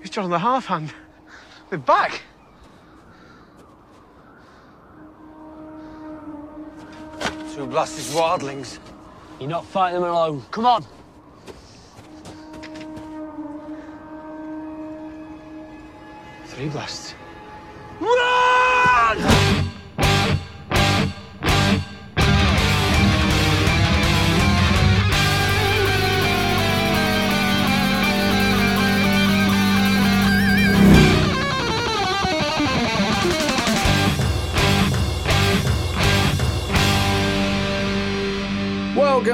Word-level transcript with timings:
He's 0.00 0.10
John 0.10 0.30
the 0.30 0.38
Half 0.38 0.66
Hand. 0.66 0.92
We're 1.70 1.78
back. 1.78 2.22
Two 7.54 7.66
blasted 7.66 8.04
wildlings. 8.14 8.78
You're 9.40 9.48
not 9.48 9.64
fighting 9.66 10.00
them 10.00 10.10
alone. 10.10 10.42
Come 10.50 10.66
on. 10.66 10.84
Three 16.46 16.68
blasts. 16.68 17.14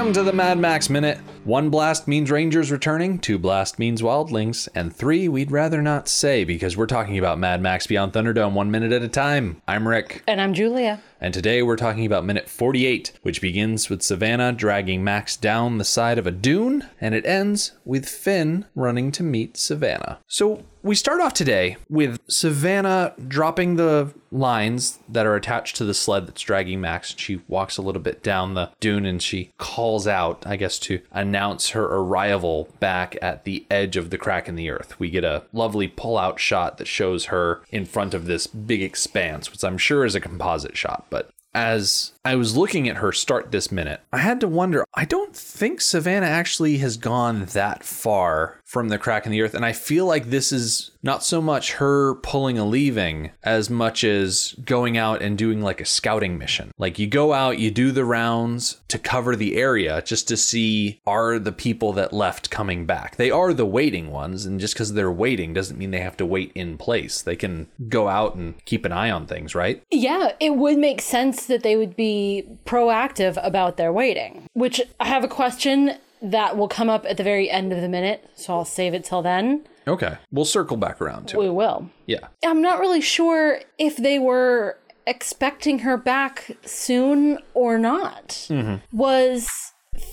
Welcome 0.05 0.23
to 0.23 0.31
the 0.31 0.37
Mad 0.37 0.59
Max 0.59 0.87
Minute. 0.87 1.17
One 1.45 1.71
blast 1.71 2.07
means 2.07 2.29
Rangers 2.29 2.71
returning, 2.71 3.17
two 3.17 3.39
blast 3.39 3.79
means 3.79 4.03
Wildlings, 4.03 4.69
and 4.75 4.95
three 4.95 5.27
we'd 5.27 5.49
rather 5.49 5.81
not 5.81 6.07
say 6.07 6.43
because 6.43 6.77
we're 6.77 6.85
talking 6.85 7.17
about 7.17 7.39
Mad 7.39 7.59
Max 7.59 7.87
Beyond 7.87 8.13
Thunderdome 8.13 8.53
one 8.53 8.69
minute 8.69 8.91
at 8.91 9.01
a 9.01 9.07
time. 9.07 9.63
I'm 9.67 9.87
Rick, 9.87 10.21
And 10.27 10.39
I'm 10.39 10.53
Julia. 10.53 11.01
And 11.19 11.33
today 11.33 11.61
we're 11.61 11.75
talking 11.75 12.05
about 12.05 12.25
minute 12.25 12.49
48, 12.49 13.13
which 13.21 13.41
begins 13.41 13.89
with 13.89 14.01
Savannah 14.01 14.51
dragging 14.51 15.03
Max 15.03 15.35
down 15.37 15.77
the 15.77 15.85
side 15.85 16.17
of 16.17 16.27
a 16.27 16.31
dune, 16.31 16.87
and 16.99 17.15
it 17.15 17.25
ends 17.25 17.73
with 17.85 18.07
Finn 18.07 18.65
running 18.75 19.11
to 19.13 19.23
meet 19.23 19.57
Savannah. 19.57 20.19
So 20.27 20.63
we 20.85 20.93
start 20.93 21.19
off 21.19 21.33
today 21.33 21.77
with 21.89 22.19
Savannah 22.27 23.15
dropping 23.27 23.75
the 23.75 24.13
lines 24.31 24.99
that 25.09 25.25
are 25.25 25.35
attached 25.35 25.75
to 25.77 25.83
the 25.83 25.95
sled 25.95 26.27
that's 26.27 26.43
dragging 26.43 26.79
Max. 26.79 27.15
She 27.17 27.41
walks 27.47 27.77
a 27.77 27.81
little 27.81 28.01
bit 28.01 28.21
down 28.21 28.53
the 28.53 28.69
dune 28.79 29.03
and 29.03 29.19
she 29.19 29.49
calls 29.57 30.05
out, 30.05 30.45
I 30.45 30.57
guess, 30.57 30.77
to 30.79 31.01
announce 31.11 31.69
her 31.69 31.85
arrival 31.85 32.69
back 32.79 33.17
at 33.19 33.45
the 33.45 33.65
edge 33.71 33.97
of 33.97 34.11
the 34.11 34.19
crack 34.19 34.47
in 34.47 34.55
the 34.55 34.69
earth. 34.69 34.99
We 34.99 35.09
get 35.09 35.23
a 35.23 35.45
lovely 35.53 35.87
pull 35.87 36.19
out 36.19 36.39
shot 36.39 36.77
that 36.77 36.87
shows 36.87 37.25
her 37.25 37.63
in 37.71 37.85
front 37.85 38.13
of 38.13 38.27
this 38.27 38.45
big 38.45 38.83
expanse, 38.83 39.51
which 39.51 39.63
I'm 39.63 39.79
sure 39.79 40.05
is 40.05 40.13
a 40.13 40.21
composite 40.21 40.77
shot, 40.77 41.04
but 41.09 41.29
as 41.53 42.11
I 42.25 42.35
was 42.35 42.57
looking 42.57 42.89
at 42.89 42.97
her 42.97 43.13
start 43.13 43.51
this 43.51 43.71
minute, 43.71 44.01
I 44.11 44.17
had 44.17 44.41
to 44.41 44.47
wonder 44.47 44.85
I 44.93 45.05
don't 45.05 45.35
think 45.35 45.79
Savannah 45.79 46.25
actually 46.25 46.77
has 46.79 46.97
gone 46.97 47.45
that 47.45 47.83
far 47.83 48.59
from 48.65 48.89
the 48.89 48.97
crack 48.97 49.25
in 49.25 49.31
the 49.31 49.41
earth. 49.41 49.53
And 49.53 49.63
I 49.63 49.71
feel 49.73 50.07
like 50.07 50.31
this 50.31 50.51
is 50.51 50.91
not 51.03 51.23
so 51.23 51.39
much 51.39 51.73
her 51.73 52.15
pulling 52.15 52.57
a 52.57 52.65
leaving 52.65 53.29
as 53.43 53.69
much 53.69 54.03
as 54.03 54.55
going 54.65 54.97
out 54.97 55.21
and 55.21 55.37
doing 55.37 55.61
like 55.61 55.79
a 55.79 55.85
scouting 55.85 56.39
mission. 56.39 56.71
Like 56.79 56.97
you 56.97 57.05
go 57.05 57.31
out, 57.31 57.59
you 57.59 57.69
do 57.69 57.91
the 57.91 58.03
rounds 58.03 58.81
to 58.87 58.97
cover 58.97 59.35
the 59.35 59.55
area 59.55 60.01
just 60.01 60.27
to 60.29 60.35
see 60.35 60.99
are 61.05 61.37
the 61.37 61.51
people 61.51 61.93
that 61.93 62.11
left 62.11 62.49
coming 62.49 62.87
back. 62.87 63.17
They 63.17 63.29
are 63.29 63.53
the 63.53 63.67
waiting 63.67 64.11
ones. 64.11 64.47
And 64.47 64.59
just 64.59 64.73
because 64.73 64.93
they're 64.93 65.11
waiting 65.11 65.53
doesn't 65.53 65.77
mean 65.77 65.91
they 65.91 66.01
have 66.01 66.17
to 66.17 66.25
wait 66.25 66.51
in 66.55 66.79
place. 66.79 67.21
They 67.21 67.35
can 67.35 67.67
go 67.87 68.07
out 68.09 68.33
and 68.33 68.65
keep 68.65 68.83
an 68.83 68.91
eye 68.91 69.11
on 69.11 69.27
things, 69.27 69.53
right? 69.53 69.83
Yeah, 69.91 70.31
it 70.39 70.55
would 70.55 70.79
make 70.79 71.01
sense 71.01 71.45
that 71.45 71.61
they 71.61 71.75
would 71.75 71.95
be 71.95 72.47
proactive 72.65 73.37
about 73.45 73.77
their 73.77 73.93
waiting. 73.93 74.47
Which 74.53 74.81
I 74.99 75.05
have 75.05 75.23
a 75.23 75.27
question 75.27 75.97
that 76.31 76.57
will 76.57 76.67
come 76.67 76.89
up 76.89 77.05
at 77.07 77.17
the 77.17 77.23
very 77.23 77.49
end 77.49 77.71
of 77.73 77.81
the 77.81 77.89
minute, 77.89 78.29
so 78.35 78.53
I'll 78.53 78.65
save 78.65 78.93
it 78.93 79.03
till 79.03 79.21
then. 79.21 79.65
Okay. 79.87 80.17
We'll 80.31 80.45
circle 80.45 80.77
back 80.77 80.99
around 81.01 81.27
to 81.29 81.37
We 81.39 81.47
it. 81.47 81.53
will. 81.53 81.89
Yeah. 82.07 82.27
I'm 82.43 82.61
not 82.61 82.79
really 82.79 83.01
sure 83.01 83.59
if 83.77 83.97
they 83.97 84.17
were 84.19 84.79
expecting 85.07 85.79
her 85.79 85.97
back 85.97 86.51
soon 86.65 87.37
or 87.53 87.77
not. 87.77 88.29
Mm-hmm. 88.49 88.97
Was 88.97 89.47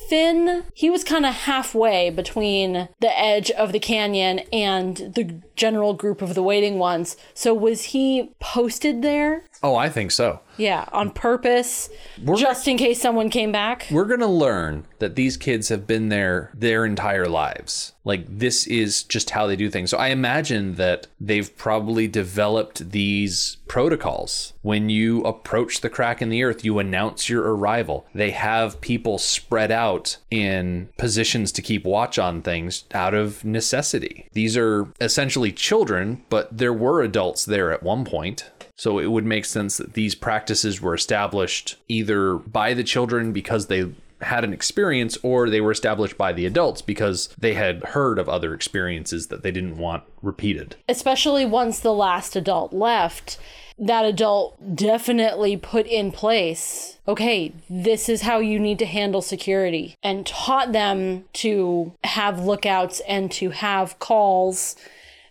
Finn, 0.09 0.65
he 0.75 0.91
was 0.91 1.03
kind 1.03 1.25
of 1.27 1.35
halfway 1.35 2.11
between 2.11 2.89
the 3.01 3.19
edge 3.19 3.51
of 3.51 3.73
the 3.73 3.81
canyon 3.81 4.41
and 4.53 4.97
the 4.97 5.41
general 5.57 5.95
group 5.95 6.23
of 6.23 6.35
the 6.35 6.43
waiting 6.43 6.79
ones. 6.79 7.17
So 7.35 7.55
was 7.55 7.85
he 7.85 8.31
posted 8.41 9.03
there? 9.03 9.45
Oh, 9.63 9.77
I 9.77 9.89
think 9.89 10.11
so. 10.11 10.41
Yeah, 10.59 10.87
on 10.93 11.11
purpose, 11.11 11.89
just 12.37 12.69
in 12.69 12.77
case 12.77 13.01
someone 13.01 13.31
came 13.31 13.53
back. 13.53 13.87
We're 13.91 14.05
going 14.05 14.21
to 14.21 14.27
learn 14.27 14.87
that 14.99 15.15
these 15.15 15.37
kids 15.37 15.69
have 15.71 15.87
been 15.87 16.09
there 16.09 16.51
their 16.53 16.85
entire 16.85 17.27
lives. 17.27 17.93
Like, 18.05 18.25
this 18.29 18.67
is 18.67 19.03
just 19.05 19.31
how 19.31 19.47
they 19.47 19.57
do 19.57 19.71
things. 19.71 19.91
So, 19.91 19.97
I 19.97 20.09
imagine 20.09 20.75
that 20.75 21.07
they've 21.21 21.57
probably 21.57 22.07
developed 22.07 22.91
these 22.91 23.57
protocols. 23.67 24.53
When 24.63 24.91
you 24.91 25.23
approach 25.23 25.81
the 25.81 25.89
crack 25.89 26.21
in 26.21 26.29
the 26.29 26.43
earth, 26.43 26.65
you 26.65 26.79
announce 26.79 27.29
your 27.29 27.55
arrival. 27.55 28.07
They 28.15 28.33
have 28.33 28.81
people 28.81 29.19
spread 29.19 29.71
out 29.71 30.19
in 30.31 30.91
positions 30.99 31.53
to 31.53 31.63
keep 31.63 31.85
watch 31.85 32.19
on 32.19 32.43
things 32.43 32.85
out 32.93 33.15
of 33.15 33.45
necessity. 33.45 34.29
These 34.33 34.57
are 34.57 34.89
essentially 35.01 35.42
children, 35.51 36.23
but 36.29 36.57
there 36.57 36.73
were 36.73 37.03
adults 37.03 37.45
there 37.45 37.73
at 37.73 37.83
one 37.83 38.05
point. 38.05 38.51
So 38.77 38.99
it 38.99 39.07
would 39.07 39.25
make 39.25 39.45
sense 39.45 39.77
that 39.79 39.95
these 39.95 40.15
practices 40.15 40.81
were 40.81 40.95
established 40.95 41.77
either 41.89 42.35
by 42.35 42.75
the 42.75 42.85
children 42.85 43.33
because 43.33 43.67
they 43.67 43.93
had 44.21 44.45
an 44.45 44.53
experience 44.53 45.19
or 45.23 45.51
they 45.51 45.61
were 45.61 45.73
established 45.73 46.17
by 46.17 46.33
the 46.33 46.47
adults 46.47 46.81
because 46.83 47.29
they 47.39 47.55
had 47.55 47.83
heard 47.83 48.19
of 48.19 48.29
other 48.29 48.55
experiences 48.55 49.29
that 49.29 49.43
they 49.43 49.51
didn't 49.51 49.79
want 49.79 50.05
repeated. 50.23 50.77
Especially 50.89 51.45
once 51.45 51.81
the 51.81 51.93
last 51.93 52.37
adult 52.37 52.73
left, 52.73 53.39
that 53.79 54.05
adult 54.05 54.77
definitely 54.77 55.57
put 55.57 55.87
in 55.87 56.13
place 56.13 56.99
okay, 57.09 57.53
this 57.69 58.09
is 58.09 58.23
how 58.23 58.39
you 58.39 58.59
need 58.61 58.79
to 58.79 58.87
handle 58.87 59.21
security 59.21 59.97
and 60.03 60.25
taught 60.25 60.73
them 60.73 61.25
to 61.33 61.93
have 62.05 62.39
lookouts 62.39 63.01
and 63.09 63.31
to 63.33 63.51
have 63.51 63.99
calls. 63.99 64.77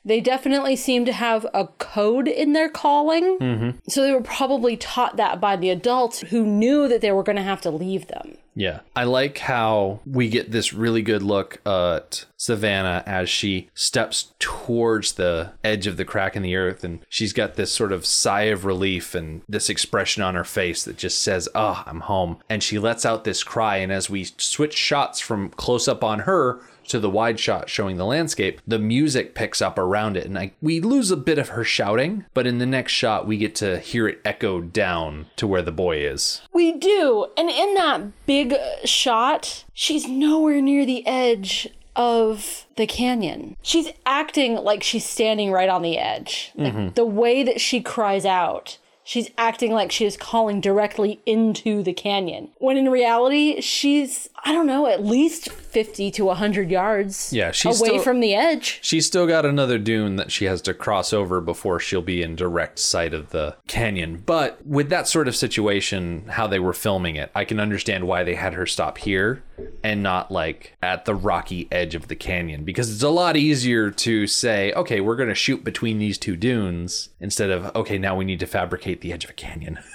They 0.03 0.19
definitely 0.19 0.75
seem 0.75 1.05
to 1.05 1.13
have 1.13 1.45
a 1.53 1.67
code 1.67 2.27
in 2.27 2.53
their 2.53 2.69
calling. 2.69 3.37
Mm-hmm. 3.39 3.77
So 3.87 4.01
they 4.01 4.11
were 4.11 4.21
probably 4.21 4.75
taught 4.77 5.17
that 5.17 5.39
by 5.39 5.55
the 5.55 5.69
adults 5.69 6.21
who 6.21 6.45
knew 6.45 6.87
that 6.87 7.01
they 7.01 7.11
were 7.11 7.23
going 7.23 7.35
to 7.35 7.43
have 7.43 7.61
to 7.61 7.71
leave 7.71 8.07
them. 8.07 8.37
Yeah. 8.55 8.81
I 8.95 9.05
like 9.05 9.37
how 9.37 10.01
we 10.05 10.27
get 10.29 10.51
this 10.51 10.73
really 10.73 11.01
good 11.01 11.23
look 11.23 11.65
at 11.65 12.25
Savannah 12.35 13.03
as 13.05 13.29
she 13.29 13.69
steps 13.73 14.33
towards 14.39 15.13
the 15.13 15.53
edge 15.63 15.87
of 15.87 15.97
the 15.97 16.03
crack 16.03 16.35
in 16.35 16.41
the 16.41 16.55
earth 16.55 16.83
and 16.83 16.99
she's 17.07 17.31
got 17.31 17.55
this 17.55 17.71
sort 17.71 17.91
of 17.93 18.05
sigh 18.05 18.43
of 18.43 18.65
relief 18.65 19.15
and 19.15 19.41
this 19.47 19.69
expression 19.69 20.21
on 20.21 20.35
her 20.35 20.43
face 20.43 20.83
that 20.83 20.97
just 20.97 21.21
says, 21.21 21.47
"Oh, 21.55 21.83
I'm 21.85 22.01
home." 22.01 22.39
And 22.49 22.61
she 22.61 22.77
lets 22.77 23.05
out 23.05 23.23
this 23.23 23.43
cry 23.43 23.77
and 23.77 23.91
as 23.91 24.09
we 24.09 24.25
switch 24.25 24.75
shots 24.75 25.21
from 25.21 25.49
close 25.51 25.87
up 25.87 26.03
on 26.03 26.19
her 26.19 26.59
to 26.91 26.99
the 26.99 27.09
wide 27.09 27.39
shot 27.39 27.69
showing 27.69 27.97
the 27.97 28.05
landscape, 28.05 28.61
the 28.67 28.79
music 28.79 29.33
picks 29.33 29.61
up 29.61 29.77
around 29.77 30.15
it, 30.15 30.25
and 30.25 30.37
I, 30.37 30.51
we 30.61 30.79
lose 30.79 31.09
a 31.09 31.17
bit 31.17 31.39
of 31.39 31.49
her 31.49 31.63
shouting, 31.63 32.25
but 32.33 32.45
in 32.45 32.59
the 32.59 32.65
next 32.65 32.93
shot, 32.93 33.25
we 33.25 33.37
get 33.37 33.55
to 33.55 33.79
hear 33.79 34.07
it 34.07 34.21
echo 34.23 34.61
down 34.61 35.27
to 35.37 35.47
where 35.47 35.61
the 35.61 35.71
boy 35.71 36.05
is. 36.05 36.41
We 36.53 36.73
do. 36.73 37.27
And 37.37 37.49
in 37.49 37.73
that 37.75 38.25
big 38.25 38.55
shot, 38.85 39.63
she's 39.73 40.07
nowhere 40.07 40.61
near 40.61 40.85
the 40.85 41.05
edge 41.07 41.67
of 41.95 42.65
the 42.77 42.87
canyon. 42.87 43.57
She's 43.61 43.89
acting 44.05 44.55
like 44.55 44.83
she's 44.83 45.05
standing 45.05 45.51
right 45.51 45.69
on 45.69 45.81
the 45.81 45.97
edge. 45.97 46.51
Like, 46.55 46.73
mm-hmm. 46.73 46.93
the 46.93 47.05
way 47.05 47.43
that 47.43 47.59
she 47.59 47.81
cries 47.81 48.25
out, 48.25 48.77
she's 49.03 49.29
acting 49.37 49.73
like 49.73 49.91
she 49.91 50.05
is 50.05 50.15
calling 50.15 50.61
directly 50.61 51.19
into 51.25 51.83
the 51.83 51.93
canyon. 51.93 52.49
When 52.59 52.77
in 52.77 52.89
reality, 52.89 53.59
she's, 53.59 54.29
I 54.43 54.53
don't 54.53 54.65
know, 54.65 54.87
at 54.87 55.03
least 55.05 55.49
50 55.51 56.09
to 56.11 56.25
100 56.25 56.71
yards 56.71 57.31
Yeah, 57.31 57.51
she's 57.51 57.79
away 57.79 57.89
still- 57.89 58.01
from 58.03 58.19
the 58.21 58.33
edge. 58.33 58.79
She's 58.81 59.05
still 59.05 59.27
got 59.27 59.45
another 59.45 59.77
dune 59.77 60.15
that 60.15 60.31
she 60.31 60.45
has 60.45 60.61
to 60.63 60.73
cross 60.73 61.13
over 61.13 61.39
before 61.41 61.79
she'll 61.79 62.01
be 62.01 62.21
in 62.23 62.35
direct 62.35 62.79
sight 62.79 63.13
of 63.13 63.29
the 63.29 63.55
canyon. 63.67 64.23
But 64.25 64.65
with 64.65 64.89
that 64.89 65.07
sort 65.07 65.27
of 65.27 65.35
situation, 65.35 66.25
how 66.29 66.47
they 66.47 66.59
were 66.59 66.73
filming 66.73 67.15
it, 67.15 67.31
I 67.35 67.45
can 67.45 67.59
understand 67.59 68.07
why 68.07 68.23
they 68.23 68.35
had 68.35 68.53
her 68.53 68.65
stop 68.65 68.97
here 68.97 69.43
and 69.83 70.01
not 70.01 70.31
like 70.31 70.75
at 70.81 71.05
the 71.05 71.13
rocky 71.13 71.67
edge 71.71 71.93
of 71.93 72.07
the 72.07 72.15
canyon 72.15 72.63
because 72.63 72.91
it's 72.91 73.03
a 73.03 73.09
lot 73.09 73.37
easier 73.37 73.91
to 73.91 74.25
say, 74.25 74.73
okay, 74.73 75.01
we're 75.01 75.15
going 75.15 75.29
to 75.29 75.35
shoot 75.35 75.63
between 75.63 75.99
these 75.99 76.17
two 76.17 76.35
dunes 76.35 77.09
instead 77.19 77.51
of, 77.51 77.75
okay, 77.75 77.99
now 77.99 78.15
we 78.15 78.25
need 78.25 78.39
to 78.39 78.47
fabricate 78.47 79.01
the 79.01 79.13
edge 79.13 79.23
of 79.23 79.29
a 79.29 79.33
canyon. 79.33 79.77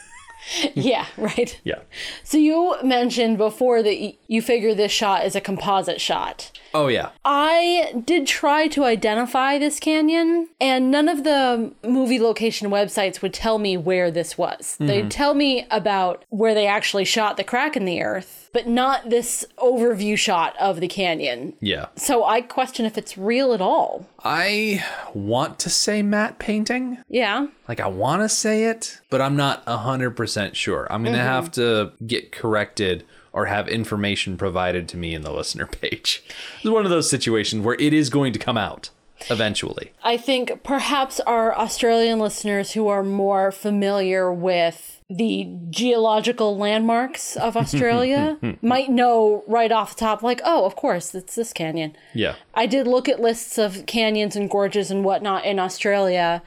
yeah, 0.75 1.07
right. 1.17 1.61
yeah. 1.65 1.81
So 2.23 2.39
you 2.39 2.77
mentioned 2.83 3.39
before 3.39 3.83
that 3.83 4.15
you 4.29 4.43
figure 4.43 4.75
this 4.75 4.93
shot 4.93 5.25
is 5.25 5.35
a 5.35 5.41
composite 5.41 6.01
shot. 6.01 6.51
Oh 6.75 6.89
yeah. 6.89 7.11
I 7.25 8.03
did 8.05 8.27
try 8.27 8.69
to 8.69 8.85
identify 8.85 9.59
this 9.59 9.81
canyon, 9.81 10.49
and 10.61 10.91
none 10.91 11.09
of 11.09 11.25
the 11.25 11.73
movie 11.83 12.21
location 12.21 12.71
websites 12.71 13.23
would 13.23 13.35
tell 13.35 13.59
me 13.59 13.77
where 13.77 14.11
this 14.11 14.37
was. 14.37 14.77
They'd 14.79 15.01
mm-hmm. 15.01 15.09
tell 15.09 15.35
me 15.35 15.67
about 15.71 16.25
where 16.29 16.55
they 16.55 16.67
actually 16.67 17.05
shot 17.05 17.37
the 17.37 17.45
crack 17.45 17.77
in 17.77 17.85
the 17.85 18.03
earth, 18.03 18.51
but 18.53 18.67
not 18.67 19.11
this 19.11 19.45
overview 19.59 20.17
shot 20.17 20.57
of 20.59 20.81
the 20.81 20.89
canyon. 20.89 21.55
Yeah. 21.61 21.87
So 21.97 22.25
I 22.25 22.41
question 22.41 22.87
if 22.87 22.97
it's 22.99 23.19
real 23.19 23.53
at 23.53 23.61
all. 23.61 24.07
I 24.25 24.85
want 25.15 25.59
to 25.61 25.71
say 25.71 26.03
matte 26.03 26.39
painting. 26.39 26.99
Yeah. 27.09 27.49
Like 27.69 27.81
I 27.81 27.87
want 27.87 28.23
to 28.23 28.29
say 28.29 28.65
it, 28.65 29.01
but 29.11 29.21
I'm 29.21 29.37
not 29.37 29.65
100% 29.67 30.55
sure. 30.55 30.87
I'm 30.91 31.03
going 31.03 31.15
to 31.15 31.19
mm-hmm. 31.19 31.29
have 31.29 31.51
to 31.53 31.93
get 32.07 32.33
corrected 32.33 33.05
or 33.37 33.47
have 33.47 33.69
information 33.69 34.39
provided 34.39 34.89
to 34.89 34.97
me 34.97 35.15
in 35.15 35.21
the 35.21 35.31
listener 35.33 35.67
page. 35.81 36.25
It's 36.57 36.71
one 36.71 36.85
of 36.85 36.91
those 36.91 37.09
situations 37.09 37.63
where 37.63 37.77
it 37.79 37.93
is 37.93 38.09
going 38.11 38.33
to 38.33 38.39
come 38.39 38.57
out 38.57 38.91
eventually. 39.31 39.93
I 40.03 40.17
think 40.17 40.63
perhaps 40.63 41.21
our 41.21 41.57
Australian 41.57 42.19
listeners 42.19 42.73
who 42.73 42.89
are 42.89 43.03
more 43.03 43.53
familiar 43.53 44.33
with 44.33 45.03
the 45.09 45.49
geological 45.71 46.57
landmarks 46.57 47.37
of 47.37 47.57
Australia 47.57 48.39
might 48.63 48.91
know 48.91 49.45
right 49.47 49.71
off 49.71 49.95
the 49.95 50.01
top, 50.01 50.23
like, 50.23 50.41
oh, 50.45 50.65
of 50.65 50.75
course, 50.77 51.15
it's 51.15 51.35
this 51.35 51.53
canyon. 51.53 51.95
Yeah. 52.15 52.37
I 52.55 52.67
did 52.67 52.87
look 52.87 53.09
at 53.09 53.21
lists 53.21 53.59
of 53.59 53.87
canyons 53.87 54.35
and 54.35 54.51
gorges 54.51 54.91
and 54.91 55.05
whatnot 55.05 55.45
in 55.45 55.59
Australia. 55.59 56.43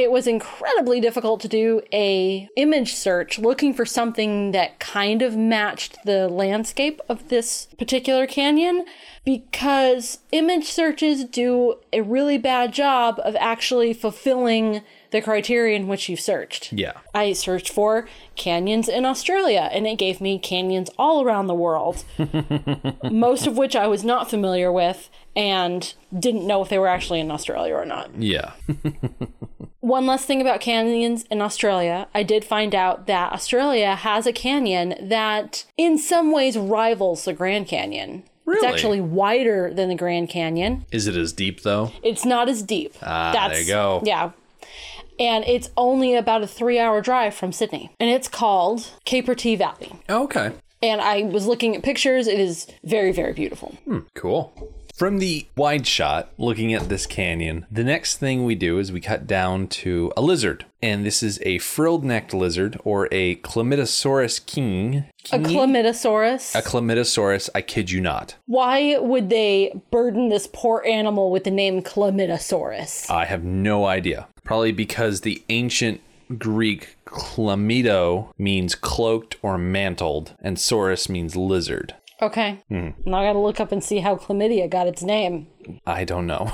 It 0.00 0.10
was 0.10 0.26
incredibly 0.26 0.98
difficult 0.98 1.42
to 1.42 1.48
do 1.48 1.82
a 1.92 2.48
image 2.56 2.94
search 2.94 3.38
looking 3.38 3.74
for 3.74 3.84
something 3.84 4.52
that 4.52 4.80
kind 4.80 5.20
of 5.20 5.36
matched 5.36 5.98
the 6.06 6.26
landscape 6.26 7.02
of 7.06 7.28
this 7.28 7.68
particular 7.78 8.26
canyon 8.26 8.86
because 9.26 10.20
image 10.32 10.64
searches 10.64 11.24
do 11.24 11.74
a 11.92 12.00
really 12.00 12.38
bad 12.38 12.72
job 12.72 13.20
of 13.22 13.36
actually 13.36 13.92
fulfilling 13.92 14.80
the 15.10 15.20
criterion 15.20 15.86
which 15.86 16.08
you've 16.08 16.20
searched. 16.20 16.72
Yeah. 16.72 16.92
I 17.14 17.34
searched 17.34 17.68
for 17.68 18.08
canyons 18.36 18.88
in 18.88 19.04
Australia 19.04 19.68
and 19.70 19.86
it 19.86 19.98
gave 19.98 20.20
me 20.22 20.38
canyons 20.38 20.88
all 20.98 21.22
around 21.22 21.46
the 21.46 21.54
world, 21.54 22.04
most 23.10 23.46
of 23.46 23.58
which 23.58 23.76
I 23.76 23.86
was 23.86 24.02
not 24.02 24.30
familiar 24.30 24.72
with 24.72 25.10
and 25.36 25.92
didn't 26.18 26.46
know 26.46 26.62
if 26.62 26.70
they 26.70 26.78
were 26.78 26.88
actually 26.88 27.20
in 27.20 27.30
Australia 27.30 27.74
or 27.74 27.84
not. 27.84 28.14
Yeah. 28.16 28.52
One 29.80 30.06
last 30.06 30.26
thing 30.26 30.42
about 30.42 30.60
canyons 30.60 31.24
in 31.30 31.40
Australia, 31.40 32.06
I 32.14 32.22
did 32.22 32.44
find 32.44 32.74
out 32.74 33.06
that 33.06 33.32
Australia 33.32 33.94
has 33.94 34.26
a 34.26 34.32
canyon 34.32 34.94
that 35.00 35.64
in 35.78 35.96
some 35.96 36.32
ways 36.32 36.58
rivals 36.58 37.24
the 37.24 37.32
Grand 37.32 37.66
Canyon. 37.66 38.22
Really? 38.44 38.66
It's 38.66 38.74
actually 38.74 39.00
wider 39.00 39.72
than 39.72 39.88
the 39.88 39.94
Grand 39.94 40.28
Canyon. 40.28 40.84
Is 40.92 41.06
it 41.06 41.16
as 41.16 41.32
deep 41.32 41.62
though? 41.62 41.92
It's 42.02 42.26
not 42.26 42.48
as 42.48 42.62
deep. 42.62 42.94
Ah, 43.02 43.48
there 43.48 43.60
you 43.60 43.66
go. 43.66 44.02
Yeah. 44.04 44.32
And 45.18 45.44
it's 45.46 45.70
only 45.76 46.14
about 46.14 46.42
a 46.42 46.46
three 46.46 46.78
hour 46.78 47.00
drive 47.00 47.34
from 47.34 47.52
Sydney. 47.52 47.90
And 47.98 48.10
it's 48.10 48.28
called 48.28 48.90
Capertee 49.06 49.56
Valley. 49.56 49.92
Okay. 50.08 50.52
And 50.82 51.00
I 51.00 51.22
was 51.22 51.46
looking 51.46 51.76
at 51.76 51.82
pictures. 51.82 52.26
It 52.26 52.40
is 52.40 52.66
very, 52.84 53.12
very 53.12 53.32
beautiful. 53.32 53.76
Cool. 54.14 54.52
From 55.00 55.18
the 55.18 55.46
wide 55.56 55.86
shot, 55.86 56.28
looking 56.36 56.74
at 56.74 56.90
this 56.90 57.06
canyon, 57.06 57.64
the 57.70 57.84
next 57.84 58.18
thing 58.18 58.44
we 58.44 58.54
do 58.54 58.78
is 58.78 58.92
we 58.92 59.00
cut 59.00 59.26
down 59.26 59.66
to 59.68 60.12
a 60.14 60.20
lizard. 60.20 60.66
And 60.82 61.06
this 61.06 61.22
is 61.22 61.40
a 61.40 61.56
frilled 61.56 62.04
necked 62.04 62.34
lizard 62.34 62.78
or 62.84 63.08
a 63.10 63.36
Chlamydosaurus 63.36 64.44
king. 64.44 65.04
A 65.32 65.38
Chlamydosaurus. 65.38 66.54
A 66.54 66.60
Chlamydosaurus, 66.60 67.48
I 67.54 67.62
kid 67.62 67.90
you 67.90 68.02
not. 68.02 68.36
Why 68.44 68.98
would 68.98 69.30
they 69.30 69.72
burden 69.90 70.28
this 70.28 70.46
poor 70.52 70.84
animal 70.86 71.30
with 71.30 71.44
the 71.44 71.50
name 71.50 71.80
Chlamydosaurus? 71.80 73.08
I 73.08 73.24
have 73.24 73.42
no 73.42 73.86
idea. 73.86 74.28
Probably 74.44 74.72
because 74.72 75.22
the 75.22 75.42
ancient 75.48 76.02
Greek 76.38 76.96
chlamydo 77.06 78.32
means 78.38 78.74
cloaked 78.74 79.36
or 79.42 79.58
mantled, 79.58 80.34
and 80.40 80.58
saurus 80.58 81.08
means 81.08 81.34
lizard. 81.36 81.94
Okay. 82.22 82.58
Hmm. 82.68 82.90
Now 83.06 83.18
I 83.18 83.26
gotta 83.26 83.38
look 83.38 83.60
up 83.60 83.72
and 83.72 83.82
see 83.82 83.98
how 84.00 84.16
chlamydia 84.16 84.68
got 84.68 84.86
its 84.86 85.02
name. 85.02 85.46
I 85.86 86.04
don't 86.04 86.26
know. 86.26 86.50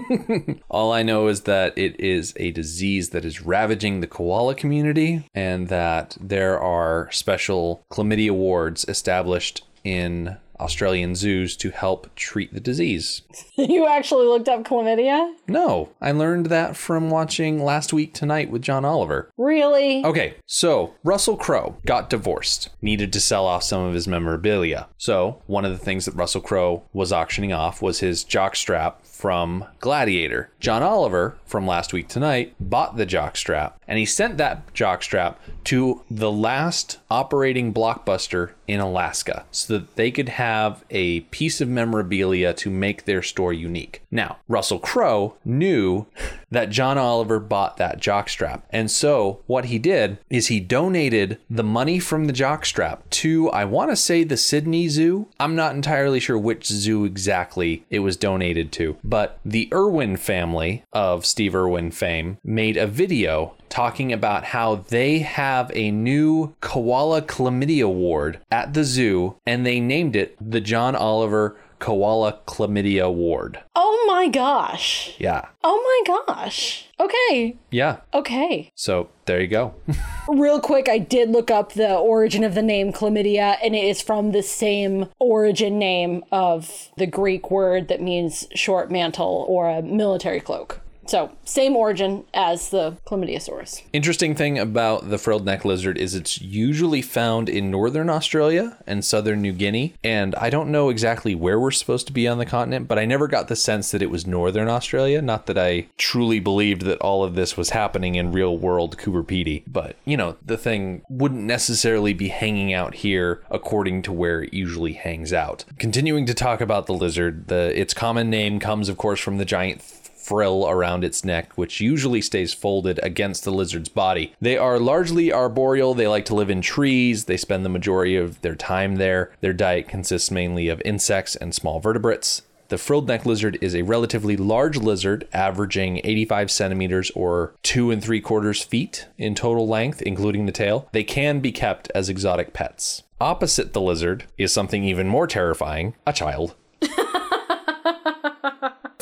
All 0.70 0.92
I 0.92 1.02
know 1.02 1.28
is 1.28 1.42
that 1.42 1.76
it 1.76 1.98
is 2.00 2.32
a 2.36 2.50
disease 2.52 3.10
that 3.10 3.24
is 3.24 3.42
ravaging 3.42 4.00
the 4.00 4.06
koala 4.06 4.54
community 4.54 5.24
and 5.34 5.68
that 5.68 6.16
there 6.20 6.58
are 6.58 7.10
special 7.12 7.84
chlamydia 7.90 8.32
wards 8.32 8.84
established 8.88 9.64
in 9.84 10.36
Australian 10.60 11.14
zoos 11.14 11.56
to 11.56 11.70
help 11.70 12.14
treat 12.14 12.52
the 12.52 12.60
disease. 12.60 13.22
you 13.56 13.86
actually 13.86 14.26
looked 14.26 14.48
up 14.48 14.64
chlamydia? 14.64 15.34
No, 15.46 15.90
I 16.00 16.12
learned 16.12 16.46
that 16.46 16.76
from 16.76 17.10
watching 17.10 17.62
Last 17.62 17.92
Week 17.92 18.12
Tonight 18.14 18.50
with 18.50 18.62
John 18.62 18.84
Oliver. 18.84 19.30
Really? 19.36 20.04
Okay, 20.04 20.36
so 20.46 20.94
Russell 21.04 21.36
Crowe 21.36 21.76
got 21.86 22.10
divorced, 22.10 22.70
needed 22.82 23.12
to 23.12 23.20
sell 23.20 23.46
off 23.46 23.62
some 23.62 23.82
of 23.82 23.94
his 23.94 24.08
memorabilia. 24.08 24.88
So, 24.96 25.42
one 25.46 25.64
of 25.64 25.72
the 25.72 25.84
things 25.84 26.04
that 26.04 26.14
Russell 26.14 26.40
Crowe 26.40 26.84
was 26.92 27.12
auctioning 27.12 27.52
off 27.52 27.82
was 27.82 28.00
his 28.00 28.24
jockstrap 28.24 28.94
from 29.18 29.64
Gladiator. 29.80 30.48
John 30.60 30.80
Oliver 30.80 31.36
from 31.44 31.66
Last 31.66 31.92
Week 31.92 32.06
Tonight 32.06 32.54
bought 32.60 32.96
the 32.96 33.04
jockstrap 33.04 33.72
and 33.88 33.98
he 33.98 34.06
sent 34.06 34.36
that 34.36 34.72
jockstrap 34.74 35.34
to 35.64 36.02
the 36.08 36.30
last 36.30 37.00
operating 37.10 37.74
blockbuster 37.74 38.52
in 38.68 38.78
Alaska 38.78 39.44
so 39.50 39.76
that 39.76 39.96
they 39.96 40.12
could 40.12 40.28
have 40.28 40.84
a 40.90 41.20
piece 41.20 41.60
of 41.60 41.68
memorabilia 41.68 42.54
to 42.54 42.70
make 42.70 43.06
their 43.06 43.22
store 43.22 43.52
unique. 43.52 44.02
Now, 44.08 44.36
Russell 44.46 44.78
Crowe 44.78 45.34
knew 45.44 46.06
that 46.50 46.70
John 46.70 46.98
Oliver 46.98 47.40
bought 47.40 47.76
that 47.76 48.00
jockstrap. 48.00 48.62
And 48.70 48.90
so 48.90 49.40
what 49.46 49.66
he 49.66 49.78
did 49.78 50.18
is 50.30 50.48
he 50.48 50.60
donated 50.60 51.38
the 51.48 51.62
money 51.62 51.98
from 51.98 52.26
the 52.26 52.32
jockstrap 52.32 53.00
to, 53.10 53.50
I 53.50 53.64
want 53.64 53.90
to 53.90 53.96
say, 53.96 54.24
the 54.24 54.36
Sydney 54.36 54.88
Zoo. 54.88 55.28
I'm 55.38 55.54
not 55.54 55.74
entirely 55.74 56.20
sure 56.20 56.38
which 56.38 56.66
zoo 56.66 57.04
exactly 57.04 57.84
it 57.90 58.00
was 58.00 58.16
donated 58.16 58.72
to, 58.72 58.96
but 59.04 59.38
the 59.44 59.68
Irwin 59.72 60.16
family 60.16 60.84
of 60.92 61.26
Steve 61.26 61.54
Irwin 61.54 61.90
fame 61.90 62.38
made 62.42 62.76
a 62.76 62.86
video 62.86 63.54
talking 63.68 64.12
about 64.12 64.44
how 64.44 64.76
they 64.76 65.18
have 65.18 65.70
a 65.74 65.90
new 65.90 66.54
koala 66.60 67.22
chlamydia 67.22 67.92
ward 67.92 68.38
at 68.50 68.74
the 68.74 68.84
zoo 68.84 69.36
and 69.46 69.64
they 69.64 69.80
named 69.80 70.16
it 70.16 70.36
the 70.40 70.60
John 70.60 70.96
Oliver 70.96 71.56
Koala 71.78 72.40
Chlamydia 72.46 73.12
Ward. 73.12 73.60
Oh 73.74 74.04
my 74.06 74.28
gosh. 74.28 75.14
Yeah. 75.18 75.46
Oh 75.62 76.04
my 76.06 76.26
gosh. 76.26 76.86
Okay. 77.00 77.56
Yeah. 77.70 77.98
Okay. 78.12 78.70
So 78.74 79.08
there 79.26 79.40
you 79.40 79.48
go. 79.48 79.74
Real 80.28 80.60
quick, 80.60 80.88
I 80.88 80.98
did 80.98 81.30
look 81.30 81.50
up 81.50 81.72
the 81.72 81.94
origin 81.94 82.44
of 82.44 82.54
the 82.54 82.62
name 82.62 82.92
chlamydia, 82.92 83.56
and 83.62 83.74
it 83.74 83.84
is 83.84 84.02
from 84.02 84.32
the 84.32 84.42
same 84.42 85.06
origin 85.18 85.78
name 85.78 86.24
of 86.32 86.88
the 86.96 87.06
Greek 87.06 87.50
word 87.50 87.88
that 87.88 88.02
means 88.02 88.46
short 88.54 88.90
mantle 88.90 89.44
or 89.48 89.68
a 89.68 89.82
military 89.82 90.40
cloak. 90.40 90.80
So, 91.08 91.32
same 91.44 91.74
origin 91.74 92.24
as 92.34 92.68
the 92.68 92.98
chlamydiosaurus. 93.06 93.82
Interesting 93.94 94.34
thing 94.34 94.58
about 94.58 95.08
the 95.08 95.16
frilled 95.16 95.46
neck 95.46 95.64
lizard 95.64 95.96
is 95.96 96.14
it's 96.14 96.38
usually 96.38 97.00
found 97.00 97.48
in 97.48 97.70
northern 97.70 98.10
Australia 98.10 98.76
and 98.86 99.02
southern 99.02 99.40
New 99.40 99.54
Guinea. 99.54 99.94
And 100.04 100.34
I 100.34 100.50
don't 100.50 100.70
know 100.70 100.90
exactly 100.90 101.34
where 101.34 101.58
we're 101.58 101.70
supposed 101.70 102.06
to 102.08 102.12
be 102.12 102.28
on 102.28 102.36
the 102.36 102.44
continent, 102.44 102.88
but 102.88 102.98
I 102.98 103.06
never 103.06 103.26
got 103.26 103.48
the 103.48 103.56
sense 103.56 103.90
that 103.90 104.02
it 104.02 104.10
was 104.10 104.26
northern 104.26 104.68
Australia. 104.68 105.22
Not 105.22 105.46
that 105.46 105.56
I 105.56 105.86
truly 105.96 106.40
believed 106.40 106.82
that 106.82 107.00
all 107.00 107.24
of 107.24 107.34
this 107.34 107.56
was 107.56 107.70
happening 107.70 108.14
in 108.14 108.30
real 108.30 108.58
world 108.58 108.98
Coober 108.98 109.24
Pedy, 109.24 109.62
but 109.66 109.96
you 110.04 110.16
know, 110.16 110.36
the 110.44 110.58
thing 110.58 111.00
wouldn't 111.08 111.44
necessarily 111.44 112.12
be 112.12 112.28
hanging 112.28 112.74
out 112.74 112.96
here 112.96 113.42
according 113.50 114.02
to 114.02 114.12
where 114.12 114.42
it 114.42 114.52
usually 114.52 114.92
hangs 114.92 115.32
out. 115.32 115.64
Continuing 115.78 116.26
to 116.26 116.34
talk 116.34 116.60
about 116.60 116.84
the 116.84 116.92
lizard, 116.92 117.48
the 117.48 117.72
its 117.80 117.94
common 117.94 118.28
name 118.28 118.60
comes 118.60 118.90
of 118.90 118.98
course 118.98 119.20
from 119.20 119.38
the 119.38 119.46
giant 119.46 119.80
frill 120.28 120.68
around 120.68 121.04
its 121.04 121.24
neck, 121.24 121.56
which 121.56 121.80
usually 121.80 122.20
stays 122.20 122.52
folded 122.52 123.00
against 123.02 123.44
the 123.44 123.50
lizard's 123.50 123.88
body. 123.88 124.34
They 124.40 124.58
are 124.58 124.78
largely 124.78 125.32
arboreal. 125.32 125.94
They 125.94 126.06
like 126.06 126.26
to 126.26 126.34
live 126.34 126.50
in 126.50 126.60
trees. 126.60 127.24
They 127.24 127.38
spend 127.38 127.64
the 127.64 127.70
majority 127.70 128.14
of 128.16 128.40
their 128.42 128.54
time 128.54 128.96
there. 128.96 129.32
Their 129.40 129.54
diet 129.54 129.88
consists 129.88 130.30
mainly 130.30 130.68
of 130.68 130.82
insects 130.84 131.34
and 131.34 131.54
small 131.54 131.80
vertebrates. 131.80 132.42
The 132.68 132.76
frilled 132.76 133.08
neck 133.08 133.24
lizard 133.24 133.56
is 133.62 133.74
a 133.74 133.80
relatively 133.80 134.36
large 134.36 134.76
lizard, 134.76 135.26
averaging 135.32 136.02
85 136.04 136.50
centimeters 136.50 137.10
or 137.12 137.54
two 137.62 137.90
and 137.90 138.04
three 138.04 138.20
quarters 138.20 138.62
feet 138.62 139.06
in 139.16 139.34
total 139.34 139.66
length, 139.66 140.02
including 140.02 140.44
the 140.44 140.52
tail. 140.52 140.86
They 140.92 141.04
can 141.04 141.40
be 141.40 141.50
kept 141.50 141.90
as 141.94 142.10
exotic 142.10 142.52
pets. 142.52 143.04
Opposite 143.18 143.72
the 143.72 143.80
lizard 143.80 144.26
is 144.36 144.52
something 144.52 144.84
even 144.84 145.08
more 145.08 145.26
terrifying 145.26 145.94
a 146.06 146.12
child. 146.12 146.54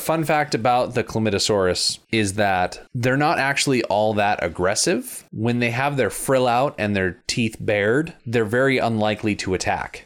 Fun 0.07 0.23
fact 0.23 0.55
about 0.55 0.93
the 0.95 1.03
Chlamydosaurus 1.03 1.99
is 2.13 2.35
that 2.35 2.81
they're 2.95 3.17
not 3.17 3.39
actually 3.39 3.83
all 3.83 4.13
that 4.13 4.41
aggressive. 4.41 5.25
When 5.33 5.59
they 5.59 5.71
have 5.71 5.97
their 5.97 6.09
frill 6.09 6.47
out 6.47 6.75
and 6.77 6.95
their 6.95 7.21
teeth 7.27 7.57
bared, 7.59 8.13
they're 8.25 8.45
very 8.45 8.77
unlikely 8.77 9.35
to 9.35 9.53
attack. 9.53 10.05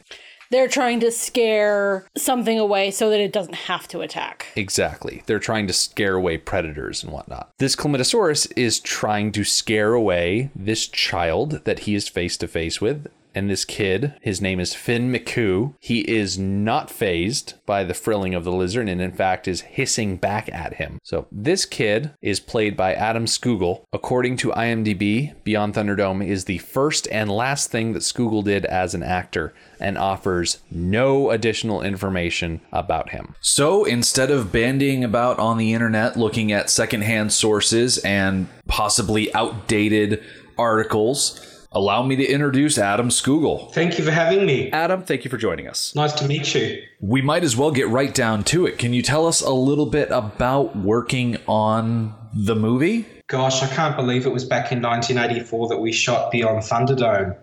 they're 0.49 0.67
trying 0.67 0.99
to 1.01 1.11
scare 1.11 2.07
something 2.17 2.59
away 2.59 2.89
so 2.91 3.09
that 3.11 3.19
it 3.19 3.31
doesn't 3.31 3.53
have 3.53 3.87
to 3.87 4.01
attack. 4.01 4.47
Exactly. 4.55 5.23
They're 5.27 5.39
trying 5.39 5.67
to 5.67 5.73
scare 5.73 6.15
away 6.15 6.37
predators 6.39 7.03
and 7.03 7.13
whatnot. 7.13 7.51
This 7.59 7.75
Chlamydosaurus 7.75 8.51
is 8.57 8.79
trying 8.79 9.31
to 9.33 9.43
scare 9.43 9.93
away 9.93 10.49
this 10.55 10.87
child 10.87 11.63
that 11.65 11.79
he 11.81 11.95
is 11.95 12.09
face 12.09 12.37
to 12.37 12.47
face 12.47 12.81
with. 12.81 13.07
And 13.33 13.49
this 13.49 13.65
kid, 13.65 14.13
his 14.21 14.41
name 14.41 14.59
is 14.59 14.73
Finn 14.73 15.11
McCoo. 15.11 15.75
He 15.79 16.01
is 16.01 16.37
not 16.37 16.89
phased 16.89 17.53
by 17.65 17.83
the 17.83 17.93
frilling 17.93 18.33
of 18.33 18.43
the 18.43 18.51
lizard 18.51 18.89
and, 18.89 19.01
in 19.01 19.11
fact, 19.11 19.47
is 19.47 19.61
hissing 19.61 20.17
back 20.17 20.49
at 20.53 20.75
him. 20.75 20.99
So, 21.03 21.27
this 21.31 21.65
kid 21.65 22.11
is 22.21 22.39
played 22.39 22.75
by 22.75 22.93
Adam 22.93 23.25
Scougall. 23.25 23.83
According 23.93 24.37
to 24.37 24.51
IMDb, 24.51 25.33
Beyond 25.43 25.75
Thunderdome 25.75 26.25
is 26.25 26.45
the 26.45 26.57
first 26.59 27.07
and 27.11 27.31
last 27.31 27.71
thing 27.71 27.93
that 27.93 28.03
Scougall 28.03 28.43
did 28.43 28.65
as 28.65 28.93
an 28.93 29.03
actor 29.03 29.53
and 29.79 29.97
offers 29.97 30.59
no 30.69 31.31
additional 31.31 31.81
information 31.81 32.61
about 32.71 33.09
him. 33.09 33.35
So 33.41 33.83
instead 33.85 34.29
of 34.29 34.51
bandying 34.51 35.03
about 35.03 35.39
on 35.39 35.57
the 35.57 35.73
internet 35.73 36.17
looking 36.17 36.51
at 36.51 36.69
secondhand 36.69 37.33
sources 37.33 37.97
and 37.99 38.47
possibly 38.67 39.33
outdated 39.33 40.23
articles, 40.57 41.45
allow 41.71 42.03
me 42.03 42.15
to 42.17 42.25
introduce 42.25 42.77
Adam 42.77 43.09
Scougall. 43.09 43.73
Thank 43.73 43.97
you 43.97 44.03
for 44.03 44.11
having 44.11 44.45
me. 44.45 44.69
Adam, 44.71 45.03
thank 45.03 45.23
you 45.23 45.29
for 45.31 45.37
joining 45.37 45.67
us. 45.67 45.95
Nice 45.95 46.13
to 46.13 46.27
meet 46.27 46.53
you. 46.53 46.83
We 46.99 47.21
might 47.21 47.43
as 47.43 47.55
well 47.55 47.71
get 47.71 47.87
right 47.87 48.13
down 48.13 48.43
to 48.45 48.65
it. 48.65 48.77
Can 48.77 48.93
you 48.93 49.01
tell 49.01 49.25
us 49.27 49.41
a 49.41 49.51
little 49.53 49.85
bit 49.85 50.09
about 50.11 50.75
working 50.75 51.37
on 51.47 52.13
the 52.33 52.55
movie? 52.55 53.05
Gosh, 53.27 53.63
I 53.63 53.67
can't 53.67 53.95
believe 53.95 54.25
it 54.25 54.33
was 54.33 54.43
back 54.43 54.71
in 54.71 54.81
1984 54.81 55.69
that 55.69 55.77
we 55.77 55.93
shot 55.93 56.31
Beyond 56.31 56.63
Thunderdome. 56.63 57.37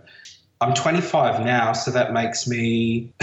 I'm 0.61 0.75
25 0.75 1.45
now, 1.45 1.73
so 1.73 1.91
that 1.93 2.13
makes 2.13 2.47
me. 2.47 3.13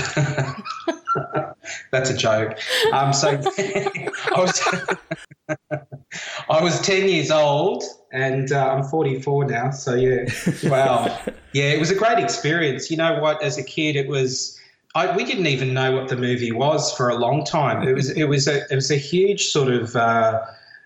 That's 1.92 2.10
a 2.10 2.18
joke. 2.18 2.58
Um, 2.92 3.14
so 3.14 3.30
I 3.58 4.12
was 4.36 4.60
I 6.50 6.62
was 6.62 6.80
10 6.82 7.08
years 7.10 7.32
old, 7.32 7.84
and 8.12 8.52
uh, 8.52 8.74
I'm 8.74 8.84
44 8.84 9.46
now. 9.46 9.72
So 9.72 9.96
yeah, 9.96 10.26
wow, 10.64 11.18
yeah, 11.54 11.72
it 11.72 11.80
was 11.80 11.92
a 11.92 11.96
great 11.96 12.20
experience. 12.20 12.90
You 12.90 12.98
know 12.98 13.20
what? 13.20 13.42
As 13.42 13.58
a 13.58 13.64
kid, 13.64 13.96
it 13.96 14.08
was. 14.08 14.60
I, 14.94 15.14
we 15.14 15.26
didn't 15.26 15.48
even 15.48 15.74
know 15.74 15.92
what 15.92 16.08
the 16.08 16.16
movie 16.16 16.54
was 16.54 16.96
for 16.96 17.10
a 17.10 17.16
long 17.16 17.44
time. 17.44 17.86
It 17.86 17.94
was 17.94 18.10
it 18.12 18.26
was 18.26 18.48
a 18.48 18.62
it 18.72 18.76
was 18.76 18.92
a 18.92 18.98
huge 18.98 19.48
sort 19.48 19.72
of. 19.72 19.96
Uh, 19.96 20.42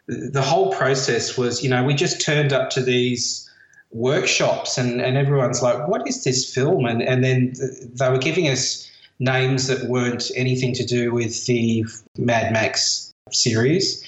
the 0.10 0.42
whole 0.42 0.72
process 0.74 1.38
was, 1.38 1.64
you 1.64 1.70
know, 1.70 1.84
we 1.84 1.94
just 1.94 2.20
turned 2.20 2.52
up 2.52 2.72
to 2.72 2.82
these 2.82 3.48
workshops 3.92 4.78
and, 4.78 5.02
and 5.02 5.18
everyone's 5.18 5.62
like, 5.62 5.88
what 5.88 6.08
is 6.08 6.24
this 6.24 6.52
film? 6.52 6.86
And, 6.86 7.02
and 7.02 7.24
then 7.24 7.54
they 7.94 8.10
were 8.10 8.18
giving 8.18 8.48
us 8.48 8.90
names 9.20 9.68
that 9.68 9.88
weren't 9.88 10.32
anything 10.36 10.74
to 10.74 10.86
do 10.86 11.12
with 11.14 11.46
the 11.46 11.86
Mad 12.18 12.52
Max 12.52 13.14
series. 13.32 14.04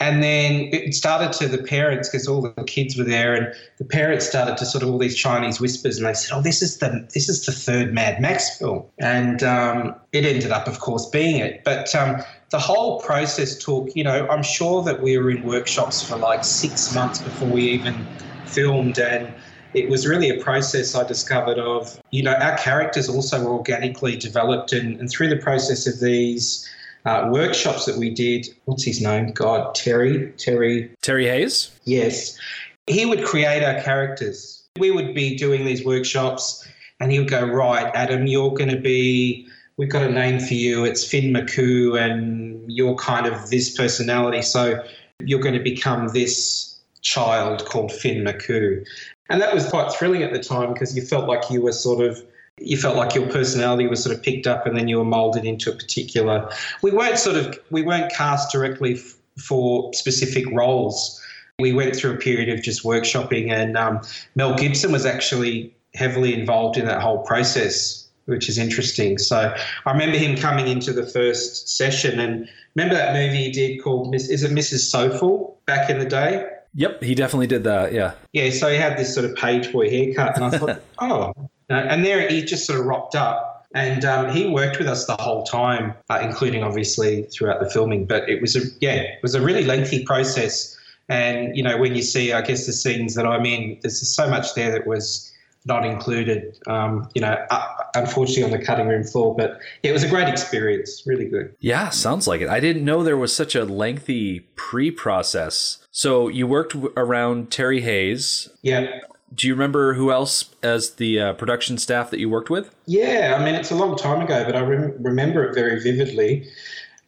And 0.00 0.22
then 0.22 0.70
it 0.72 0.94
started 0.94 1.32
to 1.38 1.46
the 1.46 1.62
parents 1.62 2.08
because 2.08 2.26
all 2.26 2.40
the 2.40 2.64
kids 2.64 2.96
were 2.96 3.04
there, 3.04 3.34
and 3.34 3.54
the 3.76 3.84
parents 3.84 4.26
started 4.26 4.56
to 4.56 4.64
sort 4.64 4.82
of 4.82 4.90
all 4.90 4.98
these 4.98 5.16
Chinese 5.16 5.60
whispers, 5.60 5.98
and 5.98 6.06
they 6.06 6.14
said, 6.14 6.34
"Oh, 6.34 6.40
this 6.40 6.62
is 6.62 6.78
the 6.78 7.06
this 7.12 7.28
is 7.28 7.44
the 7.44 7.52
third 7.52 7.92
Mad 7.92 8.20
Max 8.20 8.56
film," 8.56 8.84
and 8.98 9.42
um, 9.42 9.94
it 10.12 10.24
ended 10.24 10.52
up, 10.52 10.66
of 10.66 10.80
course, 10.80 11.06
being 11.10 11.36
it. 11.36 11.62
But 11.64 11.94
um, 11.94 12.22
the 12.50 12.58
whole 12.58 13.00
process 13.00 13.56
took, 13.56 13.94
you 13.94 14.02
know, 14.02 14.26
I'm 14.28 14.42
sure 14.42 14.82
that 14.84 15.02
we 15.02 15.18
were 15.18 15.30
in 15.30 15.42
workshops 15.42 16.02
for 16.02 16.16
like 16.16 16.44
six 16.44 16.94
months 16.94 17.20
before 17.20 17.48
we 17.48 17.62
even 17.64 18.08
filmed 18.44 18.98
and 18.98 19.34
it 19.72 19.88
was 19.88 20.06
really 20.06 20.28
a 20.28 20.42
process 20.42 20.94
I 20.94 21.06
discovered 21.06 21.58
of, 21.58 22.00
you 22.10 22.22
know, 22.22 22.34
our 22.34 22.56
characters 22.58 23.08
also 23.08 23.46
organically 23.46 24.16
developed 24.16 24.72
and, 24.72 24.98
and 24.98 25.08
through 25.08 25.28
the 25.28 25.36
process 25.36 25.86
of 25.86 26.00
these 26.00 26.68
uh, 27.04 27.28
workshops 27.30 27.86
that 27.86 27.96
we 27.96 28.10
did, 28.10 28.46
what's 28.64 28.84
his 28.84 29.00
name? 29.00 29.32
God, 29.32 29.74
Terry, 29.74 30.32
Terry. 30.32 30.90
Terry 31.02 31.26
Hayes? 31.26 31.70
Yes. 31.84 32.38
He 32.86 33.06
would 33.06 33.24
create 33.24 33.62
our 33.62 33.80
characters. 33.82 34.62
We 34.78 34.90
would 34.90 35.14
be 35.14 35.36
doing 35.36 35.64
these 35.64 35.84
workshops 35.84 36.66
and 37.00 37.10
he 37.10 37.18
would 37.18 37.30
go, 37.30 37.44
right, 37.46 37.90
Adam, 37.94 38.26
you're 38.26 38.52
going 38.52 38.70
to 38.70 38.80
be, 38.80 39.48
we've 39.76 39.88
got 39.88 40.02
a 40.02 40.10
name 40.10 40.40
for 40.40 40.54
you. 40.54 40.84
It's 40.84 41.06
Finn 41.06 41.32
McCoo 41.32 41.98
and 41.98 42.70
you're 42.70 42.96
kind 42.96 43.26
of 43.26 43.50
this 43.50 43.76
personality. 43.76 44.42
So 44.42 44.82
you're 45.20 45.40
going 45.40 45.54
to 45.54 45.62
become 45.62 46.08
this 46.08 46.78
child 47.00 47.64
called 47.64 47.92
Finn 47.92 48.24
McCoo. 48.24 48.86
And 49.30 49.40
that 49.40 49.54
was 49.54 49.68
quite 49.68 49.92
thrilling 49.92 50.22
at 50.22 50.32
the 50.32 50.42
time 50.42 50.72
because 50.72 50.94
you 50.94 51.02
felt 51.02 51.28
like 51.28 51.50
you 51.50 51.62
were 51.62 51.72
sort 51.72 52.04
of 52.04 52.22
you 52.60 52.76
felt 52.76 52.96
like 52.96 53.14
your 53.14 53.26
personality 53.28 53.86
was 53.86 54.02
sort 54.02 54.14
of 54.14 54.22
picked 54.22 54.46
up 54.46 54.66
and 54.66 54.76
then 54.76 54.86
you 54.86 54.98
were 54.98 55.04
molded 55.04 55.44
into 55.44 55.70
a 55.70 55.74
particular 55.74 56.48
we 56.82 56.90
weren't 56.90 57.18
sort 57.18 57.36
of 57.36 57.58
we 57.70 57.82
weren't 57.82 58.12
cast 58.12 58.52
directly 58.52 58.94
f- 58.94 59.16
for 59.38 59.92
specific 59.94 60.44
roles 60.52 61.20
we 61.58 61.72
went 61.72 61.94
through 61.94 62.12
a 62.12 62.16
period 62.16 62.48
of 62.48 62.62
just 62.62 62.84
workshopping 62.84 63.50
and 63.50 63.76
um, 63.76 64.00
mel 64.34 64.54
gibson 64.54 64.92
was 64.92 65.06
actually 65.06 65.74
heavily 65.94 66.38
involved 66.38 66.76
in 66.76 66.84
that 66.84 67.00
whole 67.00 67.22
process 67.24 68.08
which 68.26 68.48
is 68.48 68.58
interesting 68.58 69.18
so 69.18 69.54
i 69.86 69.92
remember 69.92 70.16
him 70.16 70.36
coming 70.36 70.68
into 70.68 70.92
the 70.92 71.06
first 71.06 71.68
session 71.76 72.20
and 72.20 72.48
remember 72.74 72.94
that 72.94 73.14
movie 73.14 73.44
he 73.44 73.50
did 73.50 73.82
called 73.82 74.10
Miss, 74.10 74.28
is 74.28 74.42
it 74.42 74.50
mrs 74.50 74.92
Soffel 74.92 75.54
back 75.66 75.90
in 75.90 75.98
the 75.98 76.06
day 76.06 76.46
Yep, 76.74 77.02
he 77.02 77.16
definitely 77.16 77.48
did 77.48 77.64
that. 77.64 77.92
Yeah. 77.92 78.12
Yeah, 78.32 78.50
so 78.50 78.68
he 78.70 78.76
had 78.76 78.96
this 78.96 79.12
sort 79.12 79.28
of 79.28 79.34
page 79.34 79.72
boy 79.72 79.90
haircut, 79.90 80.36
and 80.36 80.44
I 80.44 80.50
thought, 80.56 80.80
oh, 81.00 81.50
and 81.76 82.04
there 82.04 82.28
he 82.28 82.42
just 82.42 82.66
sort 82.66 82.80
of 82.80 82.86
rocked 82.86 83.14
up, 83.14 83.66
and 83.74 84.04
um, 84.04 84.30
he 84.30 84.48
worked 84.48 84.78
with 84.78 84.88
us 84.88 85.06
the 85.06 85.16
whole 85.16 85.44
time, 85.44 85.94
uh, 86.08 86.20
including 86.22 86.62
obviously 86.62 87.22
throughout 87.24 87.60
the 87.60 87.70
filming. 87.70 88.06
But 88.06 88.28
it 88.28 88.40
was 88.40 88.56
a 88.56 88.60
yeah, 88.80 88.96
it 88.96 89.22
was 89.22 89.34
a 89.34 89.40
really 89.40 89.64
lengthy 89.64 90.04
process, 90.04 90.76
and 91.08 91.56
you 91.56 91.62
know 91.62 91.78
when 91.78 91.94
you 91.94 92.02
see, 92.02 92.32
I 92.32 92.42
guess 92.42 92.66
the 92.66 92.72
scenes 92.72 93.14
that 93.14 93.26
I'm 93.26 93.46
in, 93.46 93.78
there's 93.82 94.14
so 94.14 94.28
much 94.28 94.54
there 94.54 94.70
that 94.72 94.86
was 94.86 95.30
not 95.66 95.84
included, 95.84 96.56
um, 96.66 97.08
you 97.14 97.20
know, 97.20 97.36
uh, 97.50 97.66
unfortunately 97.94 98.44
on 98.44 98.50
the 98.50 98.64
cutting 98.64 98.88
room 98.88 99.04
floor. 99.04 99.34
But 99.36 99.60
yeah, 99.82 99.90
it 99.90 99.92
was 99.92 100.02
a 100.02 100.08
great 100.08 100.28
experience, 100.28 101.02
really 101.06 101.26
good. 101.26 101.54
Yeah, 101.60 101.90
sounds 101.90 102.26
like 102.26 102.40
it. 102.40 102.48
I 102.48 102.60
didn't 102.60 102.84
know 102.84 103.02
there 103.02 103.16
was 103.16 103.34
such 103.34 103.54
a 103.54 103.64
lengthy 103.64 104.40
pre 104.56 104.90
process. 104.90 105.86
So 105.90 106.28
you 106.28 106.46
worked 106.46 106.74
around 106.96 107.50
Terry 107.50 107.82
Hayes. 107.82 108.48
Yeah. 108.62 109.00
Do 109.34 109.46
you 109.46 109.54
remember 109.54 109.94
who 109.94 110.10
else 110.10 110.50
as 110.62 110.94
the 110.94 111.20
uh, 111.20 111.32
production 111.34 111.78
staff 111.78 112.10
that 112.10 112.18
you 112.18 112.28
worked 112.28 112.50
with? 112.50 112.74
Yeah, 112.86 113.36
I 113.38 113.44
mean, 113.44 113.54
it's 113.54 113.70
a 113.70 113.76
long 113.76 113.96
time 113.96 114.20
ago, 114.20 114.44
but 114.44 114.56
I 114.56 114.60
rem- 114.60 114.94
remember 115.00 115.44
it 115.44 115.54
very 115.54 115.80
vividly. 115.80 116.48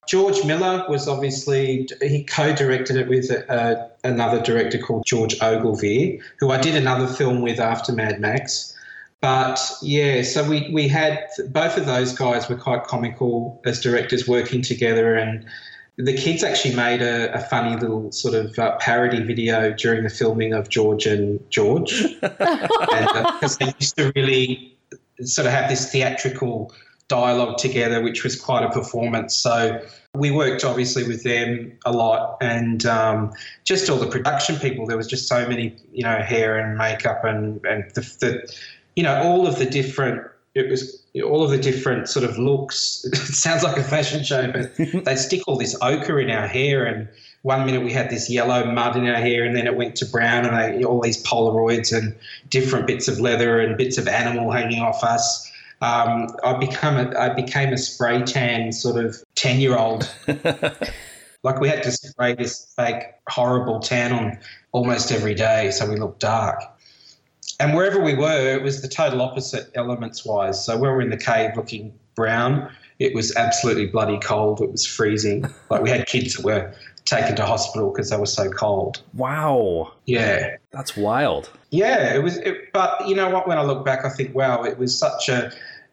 George 0.09 0.45
Miller 0.45 0.85
was 0.89 1.09
obviously, 1.09 1.89
he 2.01 2.25
co 2.25 2.55
directed 2.55 2.97
it 2.97 3.09
with 3.09 3.31
uh, 3.49 3.87
another 4.05 4.41
director 4.41 4.79
called 4.79 5.05
George 5.07 5.41
Ogilvie, 5.41 6.21
who 6.39 6.51
I 6.51 6.61
did 6.61 6.77
another 6.77 7.07
film 7.07 7.41
with 7.43 7.61
after 7.61 7.93
Mad 7.93 8.21
Max. 8.21 8.77
But 9.21 9.61
yeah, 9.83 10.23
so 10.23 10.49
we, 10.49 10.69
we 10.73 10.89
had 10.89 11.29
both 11.49 11.77
of 11.77 11.87
those 11.87 12.13
guys 12.13 12.49
were 12.49 12.57
quite 12.57 12.85
comical 12.85 13.61
as 13.65 13.81
directors 13.81 14.27
working 14.27 14.63
together. 14.63 15.15
And 15.15 15.47
the 15.97 16.17
kids 16.17 16.43
actually 16.43 16.75
made 16.75 17.03
a, 17.03 17.33
a 17.35 17.41
funny 17.41 17.77
little 17.77 18.11
sort 18.13 18.35
of 18.35 18.59
uh, 18.59 18.77
parody 18.79 19.23
video 19.23 19.73
during 19.73 20.05
the 20.05 20.11
filming 20.11 20.55
of 20.55 20.69
George 20.69 21.07
and 21.07 21.39
George. 21.51 22.01
and, 22.23 22.33
uh, 22.41 23.33
because 23.35 23.59
they 23.59 23.73
used 23.79 23.97
to 23.97 24.13
really 24.17 24.77
sort 25.23 25.47
of 25.47 25.53
have 25.53 25.69
this 25.69 25.93
theatrical 25.93 26.73
dialogue 27.09 27.59
together, 27.59 28.01
which 28.01 28.25
was 28.25 28.41
quite 28.41 28.65
a 28.65 28.71
performance. 28.71 29.37
So 29.37 29.85
we 30.15 30.31
worked 30.31 30.65
obviously 30.65 31.05
with 31.07 31.23
them 31.25 31.73
a 31.85 31.93
lot, 31.93 32.39
and 32.41 32.85
um, 32.87 33.33
just 33.65 33.91
all 33.91 33.99
the 33.99 34.07
production 34.07 34.57
people. 34.57 34.87
There 34.87 34.97
was 34.97 35.07
just 35.07 35.29
so 35.29 35.47
many, 35.47 35.77
you 35.93 36.05
know, 36.05 36.19
hair 36.19 36.59
and 36.59 36.79
makeup, 36.79 37.25
and 37.25 37.65
and 37.67 37.91
the, 37.95 38.01
the 38.21 38.55
you 38.97 39.03
know, 39.03 39.23
all 39.23 39.47
of 39.47 39.59
the 39.59 39.67
different. 39.67 40.27
It 40.55 40.71
was 40.71 41.03
all 41.25 41.43
of 41.43 41.51
the 41.51 41.59
different 41.59 42.09
sort 42.09 42.25
of 42.25 42.39
looks. 42.39 43.05
It 43.13 43.17
sounds 43.17 43.63
like 43.63 43.77
a 43.77 43.85
fashion 43.85 44.23
show, 44.25 44.51
but 44.51 44.77
they 45.05 45.17
stick 45.17 45.43
all 45.47 45.57
this 45.57 45.77
ochre 45.81 46.21
in 46.21 46.31
our 46.31 46.47
hair, 46.47 46.85
and 46.85 47.09
one 47.43 47.67
minute 47.67 47.83
we 47.83 47.93
had 47.93 48.11
this 48.11 48.31
yellow 48.31 48.65
mud 48.71 48.97
in 48.97 49.07
our 49.07 49.21
hair, 49.21 49.45
and 49.45 49.57
then 49.57 49.67
it 49.67 49.77
went 49.77 49.97
to 49.97 50.07
brown, 50.07 50.47
and 50.47 50.57
they, 50.57 50.85
all 50.85 51.01
these 51.01 51.23
Polaroids 51.25 51.97
and 51.97 52.15
different 52.49 52.87
bits 52.87 53.09
of 53.09 53.21
leather 53.21 53.61
and 53.61 53.77
bits 53.77 53.99
of 53.99 54.07
animal 54.09 54.51
hanging 54.51 54.81
off 54.81 55.03
us 55.03 55.51
um, 55.83 56.29
I 56.45 56.53
become 56.55 56.97
a, 56.97 57.19
I 57.19 57.35
became 57.35 57.73
a 57.73 57.77
spray 57.77 58.23
tan 58.23 58.71
sort 58.71 59.05
of 59.05 59.17
ten 59.35 59.59
year 59.59 59.77
old. 59.77 60.09
like 61.43 61.59
we 61.61 61.69
had 61.69 61.83
to 61.83 61.91
spray 61.91 62.35
this 62.35 62.73
fake 62.77 63.03
horrible 63.29 63.81
tan 63.81 64.13
on 64.13 64.39
almost 64.71 65.11
every 65.11 65.35
day, 65.35 65.73
so 65.73 65.91
we 65.91 65.97
looked 65.97 66.21
dark. 66.21 66.63
And 67.61 67.75
wherever 67.75 68.01
we 68.01 68.15
were, 68.15 68.55
it 68.55 68.63
was 68.63 68.83
the 68.83 68.89
total 68.89 69.23
opposite 69.23 69.71
elements 69.75 70.25
wise. 70.25 70.65
So 70.65 70.75
when 70.75 70.91
we 70.91 70.97
were 70.97 71.03
in 71.03 71.11
the 71.11 71.17
cave 71.17 71.57
looking 71.57 71.93
brown, 72.15 72.71
it 72.99 73.15
was 73.15 73.35
absolutely 73.37 73.87
bloody 73.87 74.19
cold. 74.19 74.61
It 74.61 74.71
was 74.71 74.87
freezing. 74.87 75.47
Like 75.71 75.83
we 75.83 75.91
had 75.91 76.07
kids 76.07 76.37
that 76.37 76.45
were 76.45 76.73
taken 77.05 77.35
to 77.37 77.45
hospital 77.45 77.91
because 77.91 78.11
they 78.11 78.17
were 78.17 78.27
so 78.27 78.51
cold. 78.51 79.03
Wow. 79.15 79.93
Yeah. 80.07 80.57
That's 80.71 80.97
wild. 80.97 81.51
Yeah, 81.71 82.15
it 82.15 82.23
was. 82.23 82.37
It, 82.39 82.73
but 82.73 83.09
you 83.09 83.15
know 83.15 83.31
what? 83.31 83.49
When 83.49 83.59
I 83.59 83.63
look 83.63 83.85
back, 83.85 84.05
I 84.05 84.11
think, 84.11 84.35
wow, 84.35 84.63
it 84.63 84.79
was 84.79 84.97
such 84.97 85.29
a 85.29 85.53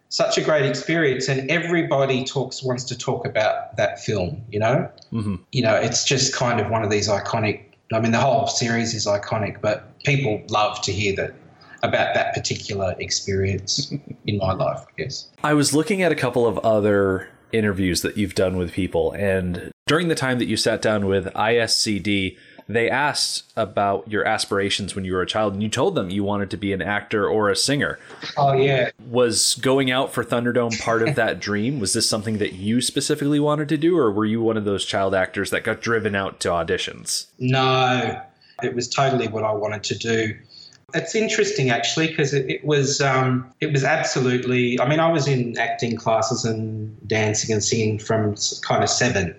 such 0.09 0.37
a 0.37 0.41
great 0.41 0.65
experience, 0.65 1.29
and 1.29 1.49
everybody 1.49 2.23
talks 2.23 2.63
wants 2.63 2.83
to 2.85 2.97
talk 2.97 3.25
about 3.25 3.77
that 3.77 3.99
film. 3.99 4.41
You 4.51 4.59
know, 4.59 4.91
mm-hmm. 5.13 5.35
you 5.51 5.61
know, 5.61 5.75
it's 5.75 6.03
just 6.03 6.35
kind 6.35 6.59
of 6.59 6.69
one 6.69 6.83
of 6.83 6.89
these 6.89 7.07
iconic. 7.07 7.63
I 7.93 7.99
mean, 7.99 8.11
the 8.11 8.19
whole 8.19 8.47
series 8.47 8.93
is 8.93 9.05
iconic, 9.05 9.61
but 9.61 9.99
people 10.03 10.41
love 10.49 10.81
to 10.81 10.91
hear 10.91 11.15
that 11.15 11.33
about 11.83 12.13
that 12.13 12.33
particular 12.33 12.95
experience 12.99 13.93
in 14.25 14.37
my 14.37 14.53
life. 14.53 14.85
I 14.87 15.01
guess 15.01 15.29
I 15.43 15.53
was 15.53 15.73
looking 15.73 16.01
at 16.01 16.11
a 16.11 16.15
couple 16.15 16.45
of 16.45 16.57
other 16.59 17.29
interviews 17.51 18.01
that 18.01 18.17
you've 18.17 18.35
done 18.35 18.57
with 18.57 18.71
people, 18.71 19.11
and 19.13 19.71
during 19.87 20.07
the 20.07 20.15
time 20.15 20.39
that 20.39 20.45
you 20.45 20.57
sat 20.57 20.81
down 20.81 21.07
with 21.07 21.25
ISCD 21.33 22.37
they 22.69 22.87
asked 22.87 23.51
about 23.57 24.07
your 24.07 24.25
aspirations 24.25 24.93
when 24.93 25.03
you 25.03 25.13
were 25.13 25.23
a 25.23 25.27
child, 25.27 25.53
and 25.53 25.63
you 25.63 25.69
told 25.69 25.95
them 25.95 26.11
you 26.11 26.23
wanted 26.23 26.51
to 26.51 26.57
be 26.57 26.71
an 26.71 26.83
actor 26.83 27.27
or 27.27 27.49
a 27.49 27.55
singer. 27.55 27.97
Oh, 28.37 28.53
yeah. 28.53 28.91
Was 29.09 29.55
going 29.55 29.89
out 29.89 30.13
for 30.13 30.23
Thunderdome 30.23 30.79
part 30.79 31.01
of 31.01 31.15
that 31.15 31.39
dream? 31.41 31.79
Was 31.79 31.93
this 31.93 32.07
something 32.07 32.37
that 32.37 32.53
you 32.53 32.79
specifically 32.79 33.39
wanted 33.39 33.69
to 33.69 33.77
do, 33.77 33.97
or 33.97 34.11
were 34.11 34.25
you 34.25 34.39
one 34.39 34.55
of 34.55 34.65
those 34.65 34.85
child 34.85 35.15
actors 35.15 35.49
that 35.49 35.63
got 35.63 35.81
driven 35.81 36.13
out 36.13 36.39
to 36.41 36.49
auditions? 36.49 37.25
No, 37.39 38.21
it 38.61 38.75
was 38.75 38.87
totally 38.87 39.27
what 39.27 39.43
I 39.43 39.51
wanted 39.51 39.83
to 39.85 39.97
do. 39.97 40.37
It's 40.93 41.15
interesting 41.15 41.69
actually 41.69 42.07
because 42.07 42.33
it, 42.33 42.49
it, 42.49 42.65
was 42.65 43.01
um, 43.01 43.51
it 43.59 43.71
was 43.71 43.83
absolutely. 43.83 44.79
I 44.79 44.87
mean, 44.87 44.99
I 44.99 45.11
was 45.11 45.27
in 45.27 45.57
acting 45.57 45.95
classes 45.95 46.45
and 46.45 46.95
dancing 47.07 47.53
and 47.53 47.63
singing 47.63 47.99
from 47.99 48.35
kind 48.61 48.83
of 48.83 48.89
seven, 48.89 49.35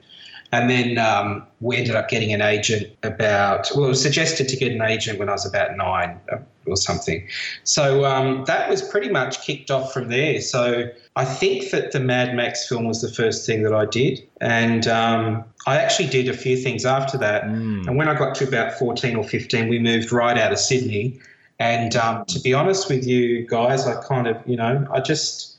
and 0.53 0.69
then 0.69 0.99
um, 0.99 1.47
we 1.61 1.77
ended 1.77 1.95
up 1.95 2.09
getting 2.09 2.33
an 2.33 2.43
agent 2.43 2.89
about, 3.05 3.71
well, 3.75 3.85
it 3.85 3.89
was 3.89 4.03
suggested 4.03 4.49
to 4.49 4.57
get 4.57 4.73
an 4.73 4.83
agent 4.83 5.19
when 5.19 5.29
I 5.29 5.33
was 5.33 5.47
about 5.47 5.77
nine 5.77 6.19
uh, 6.33 6.39
or 6.67 6.77
something. 6.77 7.27
So 7.63 8.05
um, 8.05 8.45
that 8.47 8.69
was 8.69 8.83
pretty 8.83 9.11
much 9.11 9.43
kicked 9.43 9.71
off 9.71 9.93
from 9.93 10.09
there. 10.09 10.41
So 10.41 10.91
I 11.15 11.25
think 11.25 11.71
that 11.71 11.93
the 11.93 12.01
Mad 12.01 12.35
Max 12.35 12.69
film 12.69 12.87
was 12.87 13.01
the 13.01 13.11
first 13.11 13.47
thing 13.47 13.63
that 13.63 13.73
I 13.73 13.87
did. 13.87 14.27
And 14.41 14.89
um, 14.89 15.45
I 15.69 15.77
actually 15.77 16.09
did 16.09 16.29
a 16.29 16.37
few 16.37 16.57
things 16.57 16.85
after 16.85 17.17
that. 17.19 17.45
Mm. 17.45 17.87
And 17.87 17.97
when 17.97 18.09
I 18.09 18.19
got 18.19 18.35
to 18.37 18.49
about 18.49 18.73
14 18.73 19.15
or 19.15 19.25
15, 19.25 19.69
we 19.69 19.79
moved 19.79 20.11
right 20.11 20.37
out 20.37 20.51
of 20.51 20.59
Sydney. 20.59 21.21
And 21.61 21.95
um, 21.95 22.25
to 22.25 22.41
be 22.41 22.55
honest 22.55 22.89
with 22.89 23.07
you 23.07 23.47
guys, 23.47 23.87
I 23.87 24.03
kind 24.03 24.27
of, 24.27 24.37
you 24.47 24.57
know, 24.57 24.87
I 24.91 25.01
just 25.01 25.59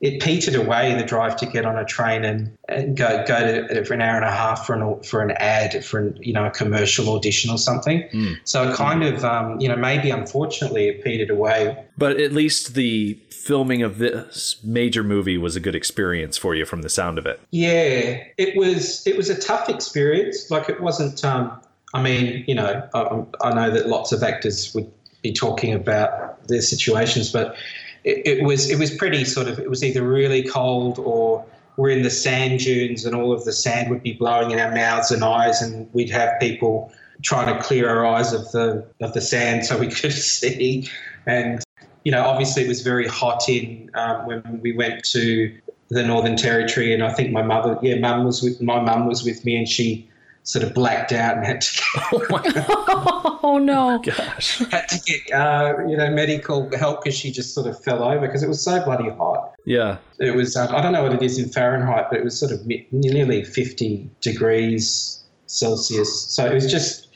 it 0.00 0.22
petered 0.22 0.54
away 0.54 0.94
the 0.94 1.02
drive 1.02 1.36
to 1.36 1.46
get 1.46 1.64
on 1.64 1.76
a 1.76 1.84
train 1.84 2.24
and, 2.24 2.56
and 2.68 2.96
go 2.96 3.24
go 3.26 3.66
to 3.66 3.84
for 3.84 3.94
an 3.94 4.02
hour 4.02 4.14
and 4.14 4.24
a 4.24 4.30
half 4.30 4.64
for 4.64 4.74
an 4.74 5.02
for 5.02 5.22
an 5.22 5.32
ad 5.32 5.84
for 5.84 5.98
an, 5.98 6.18
you 6.20 6.32
know 6.32 6.46
a 6.46 6.50
commercial 6.50 7.08
audition 7.16 7.50
or 7.50 7.58
something. 7.58 8.08
Mm. 8.12 8.36
So 8.44 8.70
it 8.70 8.76
kind 8.76 9.02
mm. 9.02 9.14
of 9.14 9.24
um, 9.24 9.60
you 9.60 9.68
know 9.68 9.76
maybe 9.76 10.10
unfortunately 10.10 10.88
it 10.88 11.02
petered 11.02 11.30
away. 11.30 11.84
But 11.96 12.20
at 12.20 12.32
least 12.32 12.74
the 12.74 13.14
filming 13.30 13.82
of 13.82 13.98
this 13.98 14.56
major 14.62 15.02
movie 15.02 15.38
was 15.38 15.56
a 15.56 15.60
good 15.60 15.74
experience 15.74 16.36
for 16.36 16.54
you 16.54 16.64
from 16.64 16.82
the 16.82 16.90
sound 16.90 17.18
of 17.18 17.26
it. 17.26 17.40
Yeah, 17.50 18.22
it 18.36 18.56
was 18.56 19.04
it 19.06 19.16
was 19.16 19.30
a 19.30 19.40
tough 19.40 19.68
experience. 19.68 20.50
Like 20.50 20.68
it 20.68 20.80
wasn't. 20.80 21.24
Um, 21.24 21.60
I 21.94 22.02
mean, 22.02 22.44
you 22.46 22.54
know, 22.54 22.86
I, 22.92 23.24
I 23.40 23.54
know 23.54 23.70
that 23.70 23.88
lots 23.88 24.12
of 24.12 24.22
actors 24.22 24.74
would 24.74 24.92
be 25.22 25.32
talking 25.32 25.72
about 25.74 26.46
their 26.48 26.62
situations, 26.62 27.32
but 27.32 27.56
it, 28.04 28.26
it 28.26 28.44
was 28.44 28.70
it 28.70 28.78
was 28.78 28.90
pretty 28.90 29.24
sort 29.24 29.48
of 29.48 29.58
it 29.58 29.68
was 29.68 29.82
either 29.82 30.02
really 30.02 30.42
cold 30.42 30.98
or 30.98 31.44
we're 31.76 31.90
in 31.90 32.02
the 32.02 32.10
sand 32.10 32.60
dunes 32.60 33.04
and 33.04 33.14
all 33.14 33.32
of 33.32 33.44
the 33.44 33.52
sand 33.52 33.90
would 33.90 34.02
be 34.02 34.12
blowing 34.12 34.50
in 34.50 34.58
our 34.58 34.72
mouths 34.72 35.10
and 35.10 35.22
eyes 35.22 35.62
and 35.62 35.88
we'd 35.92 36.10
have 36.10 36.38
people 36.40 36.92
trying 37.22 37.54
to 37.54 37.62
clear 37.62 37.88
our 37.88 38.04
eyes 38.04 38.32
of 38.32 38.50
the 38.52 38.86
of 39.00 39.12
the 39.12 39.20
sand 39.20 39.64
so 39.64 39.78
we 39.78 39.88
could 40.00 40.12
see. 40.12 40.88
And 41.26 41.62
you 42.04 42.12
know 42.12 42.24
obviously 42.24 42.64
it 42.64 42.68
was 42.68 42.82
very 42.82 43.06
hot 43.06 43.48
in 43.48 43.90
um, 43.94 44.26
when 44.26 44.60
we 44.62 44.72
went 44.72 45.04
to 45.06 45.56
the 45.88 46.02
Northern 46.02 46.36
Territory 46.36 46.92
and 46.92 47.02
I 47.02 47.12
think 47.12 47.32
my 47.32 47.42
mother 47.42 47.78
yeah 47.82 47.98
mum 47.98 48.24
was 48.24 48.42
with 48.42 48.60
my 48.60 48.80
mum 48.80 49.06
was 49.06 49.24
with 49.24 49.44
me 49.44 49.56
and 49.56 49.68
she 49.68 50.08
sort 50.44 50.64
of 50.64 50.72
blacked 50.72 51.12
out 51.12 51.36
and 51.36 51.44
had 51.44 51.60
to 51.60 51.74
get, 51.74 52.04
oh 52.12 53.34
no. 53.58 53.98
Gosh. 54.04 54.58
Had 54.58 54.88
to 54.88 55.00
get 55.00 55.32
uh, 55.32 55.74
you 55.86 55.96
know 55.96 56.10
medical 56.10 56.70
help 56.76 57.02
because 57.02 57.16
she 57.16 57.30
just 57.30 57.54
sort 57.54 57.66
of 57.66 57.82
fell 57.82 58.02
over 58.02 58.26
because 58.26 58.42
it 58.42 58.48
was 58.48 58.62
so 58.62 58.84
bloody 58.84 59.10
hot. 59.10 59.54
Yeah. 59.64 59.98
It 60.18 60.34
was 60.34 60.56
um, 60.56 60.74
i 60.74 60.80
don't 60.80 60.92
know 60.92 61.02
what 61.02 61.12
it 61.12 61.22
is 61.22 61.38
in 61.38 61.48
fahrenheit 61.50 62.06
but 62.10 62.18
it 62.18 62.24
was 62.24 62.38
sort 62.38 62.52
of 62.52 62.66
nearly 62.90 63.44
50 63.44 64.10
degrees 64.20 65.22
celsius. 65.46 66.22
So 66.30 66.46
it 66.46 66.54
was 66.54 66.70
just 66.70 67.08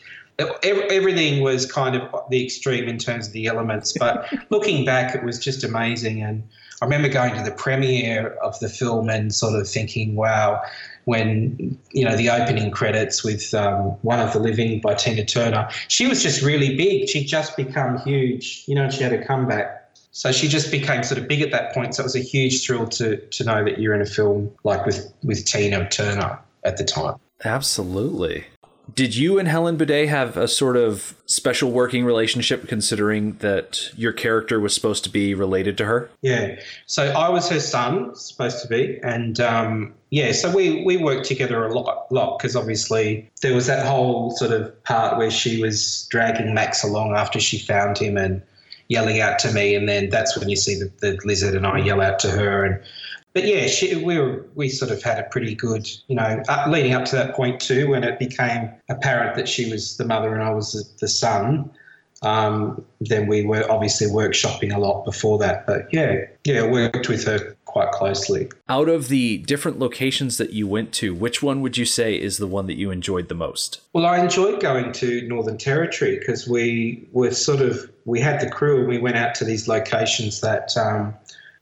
everything 0.63 1.43
was 1.43 1.71
kind 1.71 1.95
of 1.95 2.03
the 2.31 2.45
extreme 2.45 2.89
in 2.89 2.99
terms 2.99 3.27
of 3.29 3.33
the 3.33 3.47
elements 3.47 3.93
but 3.99 4.27
looking 4.51 4.85
back 4.85 5.15
it 5.15 5.25
was 5.25 5.39
just 5.39 5.65
amazing. 5.65 6.23
And 6.23 6.43
i 6.81 6.85
remember 6.85 7.09
going 7.09 7.35
to 7.35 7.43
the 7.43 7.57
premiere 7.57 8.35
of 8.43 8.59
the 8.61 8.69
film 8.69 9.09
and 9.09 9.35
sort 9.35 9.59
of 9.59 9.69
thinking 9.69 10.15
wow 10.15 10.61
when 11.05 11.79
you 11.91 12.05
know 12.05 12.17
the 12.17 12.31
opening 12.31 12.71
credits 12.71 13.25
with 13.25 13.53
um, 13.55 13.97
One 14.03 14.21
of 14.21 14.33
the 14.33 14.39
Living 14.39 14.81
by 14.81 14.95
Tina 14.95 15.25
Turner. 15.25 15.69
She 15.89 16.07
was 16.07 16.23
just 16.23 16.43
really 16.43 16.77
big. 16.77 17.09
She'd 17.09 17.27
just 17.27 17.57
become 17.57 17.99
huge, 17.99 18.65
you 18.67 18.75
know, 18.75 18.91
she 18.91 19.03
had 19.03 19.13
a 19.13 19.25
comeback. 19.25 19.79
So 20.15 20.31
she 20.31 20.47
just 20.47 20.71
became 20.71 21.03
sort 21.03 21.19
of 21.21 21.27
big 21.27 21.41
at 21.41 21.51
that 21.53 21.73
point. 21.73 21.95
So 21.95 22.03
it 22.03 22.05
was 22.05 22.17
a 22.17 22.21
huge 22.21 22.65
thrill 22.65 22.87
to 22.89 23.17
to 23.17 23.45
know 23.45 23.65
that 23.65 23.79
you're 23.79 23.95
in 23.95 24.03
a 24.03 24.07
film 24.07 24.51
like 24.65 24.85
with 24.87 25.13
with 25.23 25.45
Tina 25.45 25.89
Turner 25.89 26.39
at 26.65 26.77
the 26.77 26.85
time. 26.85 27.17
Absolutely. 27.45 28.45
Did 28.93 29.15
you 29.15 29.39
and 29.39 29.49
Helen 29.49 29.79
Buday 29.79 30.09
have 30.09 30.37
a 30.37 30.49
sort 30.49 30.77
of 30.77 31.15
special 31.27 31.71
working 31.71 32.05
relationship 32.05 32.69
considering 32.69 33.35
that 33.39 33.91
your 33.97 34.13
character 34.13 34.59
was 34.61 34.75
supposed 34.75 35.05
to 35.05 35.11
be 35.11 35.35
related 35.35 35.79
to 35.79 35.85
her? 35.85 36.11
Yeah. 36.21 36.61
So 36.87 37.05
I 37.13 37.29
was 37.29 37.49
her 37.49 37.61
son, 37.61 38.15
supposed 38.17 38.61
to 38.63 38.69
be. 38.69 38.99
And 39.03 39.41
um, 39.41 39.95
yeah, 40.11 40.33
so 40.33 40.55
we, 40.55 40.85
we 40.85 40.97
worked 40.97 41.27
together 41.27 41.65
a 41.65 41.73
lot 41.73 42.11
lot 42.11 42.39
because 42.39 42.57
obviously 42.57 43.31
there 43.41 43.55
was 43.55 43.67
that 43.67 43.87
whole 43.87 44.33
sort 44.33 44.51
of 44.51 44.83
part 44.85 45.17
where 45.17 45.31
she 45.31 45.63
was 45.63 46.07
dragging 46.11 46.53
Max 46.53 46.83
along 46.83 47.15
after 47.15 47.41
she 47.41 47.59
found 47.59 47.99
him 47.99 48.17
and 48.17 48.43
yelling 48.89 49.21
out 49.21 49.39
to 49.39 49.53
me. 49.53 49.75
And 49.75 49.89
then 49.89 50.11
that's 50.11 50.37
when 50.37 50.49
you 50.49 50.57
see 50.57 50.75
the, 50.75 50.93
the 50.99 51.19
lizard 51.25 51.55
and 51.55 51.67
I 51.67 51.79
yell 51.79 52.01
out 52.01 52.19
to 52.21 52.31
her. 52.31 52.65
And 52.65 52.83
but 53.35 53.47
yeah, 53.47 53.67
she, 53.67 53.97
we 53.97 54.19
were, 54.19 54.47
we 54.55 54.69
sort 54.69 54.91
of 54.91 55.03
had 55.03 55.19
a 55.19 55.25
pretty 55.25 55.55
good, 55.55 55.89
you 56.09 56.17
know, 56.17 56.43
up, 56.49 56.69
leading 56.69 56.93
up 56.93 57.05
to 57.07 57.17
that 57.17 57.35
point 57.35 57.61
too, 57.61 57.89
when 57.89 58.05
it 58.05 58.19
became 58.19 58.71
apparent 58.89 59.37
that 59.37 59.49
she 59.49 59.71
was 59.71 59.97
the 59.97 60.05
mother 60.05 60.35
and 60.35 60.43
I 60.43 60.51
was 60.51 60.73
the, 60.73 60.85
the 61.01 61.09
son. 61.09 61.71
Um, 62.23 62.85
then 63.01 63.27
we 63.27 63.45
were 63.45 63.69
obviously 63.69 64.07
workshopping 64.07 64.73
a 64.73 64.79
lot 64.79 65.05
before 65.05 65.39
that. 65.39 65.67
But 65.67 65.89
yeah, 65.93 66.27
yeah, 66.45 66.65
worked 66.67 67.09
with 67.09 67.25
her 67.25 67.57
quite 67.65 67.91
closely. 67.91 68.49
Out 68.69 68.89
of 68.89 69.09
the 69.09 69.39
different 69.39 69.79
locations 69.79 70.37
that 70.37 70.53
you 70.53 70.69
went 70.69 70.93
to, 70.93 71.15
which 71.15 71.43
one 71.43 71.63
would 71.63 71.79
you 71.79 71.85
say 71.85 72.15
is 72.15 72.37
the 72.37 72.47
one 72.47 72.67
that 72.67 72.77
you 72.77 72.91
enjoyed 72.91 73.29
the 73.29 73.35
most? 73.35 73.81
Well, 73.93 74.07
I 74.07 74.19
enjoyed 74.19 74.61
going 74.61 74.93
to 74.93 75.27
Northern 75.27 75.59
Territory 75.59 76.19
because 76.19 76.47
we 76.47 77.09
were 77.13 77.33
sort 77.33 77.61
of 77.61 77.91
we 78.05 78.21
had 78.21 78.41
the 78.41 78.51
crew 78.51 78.81
and 78.81 78.89
we 78.89 78.99
went 78.99 79.17
out 79.17 79.35
to 79.37 79.45
these 79.45 79.67
locations 79.67 80.43
that 80.43 80.77
um, 80.77 81.15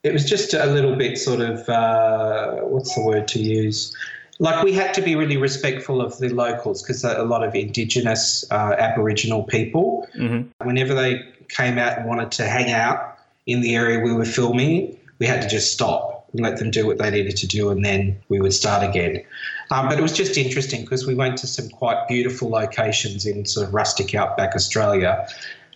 it 0.02 0.12
was 0.12 0.24
just 0.24 0.54
a 0.54 0.66
little 0.66 0.96
bit 0.96 1.18
sort 1.18 1.40
of 1.40 1.68
uh, 1.68 2.56
what's 2.62 2.94
the 2.94 3.02
word 3.02 3.28
to 3.28 3.38
use? 3.40 3.94
Like 4.38 4.64
we 4.64 4.72
had 4.72 4.94
to 4.94 5.02
be 5.02 5.14
really 5.16 5.36
respectful 5.36 6.00
of 6.00 6.16
the 6.18 6.30
locals 6.30 6.82
because 6.82 7.04
a 7.04 7.22
lot 7.24 7.44
of 7.44 7.54
Indigenous 7.54 8.44
uh, 8.50 8.74
Aboriginal 8.78 9.42
people, 9.42 10.08
mm-hmm. 10.16 10.66
whenever 10.66 10.94
they 10.94 11.22
came 11.48 11.76
out 11.76 11.98
and 11.98 12.08
wanted 12.08 12.32
to 12.32 12.46
hang 12.46 12.70
out 12.70 13.18
in 13.46 13.60
the 13.60 13.74
area 13.74 14.00
we 14.00 14.14
were 14.14 14.24
filming, 14.24 14.96
we 15.18 15.26
had 15.26 15.42
to 15.42 15.48
just 15.48 15.72
stop 15.72 16.26
and 16.32 16.40
let 16.40 16.56
them 16.56 16.70
do 16.70 16.86
what 16.86 16.96
they 16.96 17.10
needed 17.10 17.36
to 17.36 17.46
do, 17.46 17.68
and 17.70 17.84
then 17.84 18.16
we 18.28 18.40
would 18.40 18.54
start 18.54 18.88
again. 18.88 19.22
Um, 19.70 19.88
but 19.88 19.98
it 19.98 20.02
was 20.02 20.12
just 20.12 20.38
interesting 20.38 20.82
because 20.82 21.06
we 21.06 21.14
went 21.14 21.36
to 21.38 21.46
some 21.46 21.68
quite 21.68 22.08
beautiful 22.08 22.48
locations 22.48 23.26
in 23.26 23.44
sort 23.44 23.66
of 23.66 23.74
rustic 23.74 24.14
outback 24.14 24.54
Australia. 24.54 25.26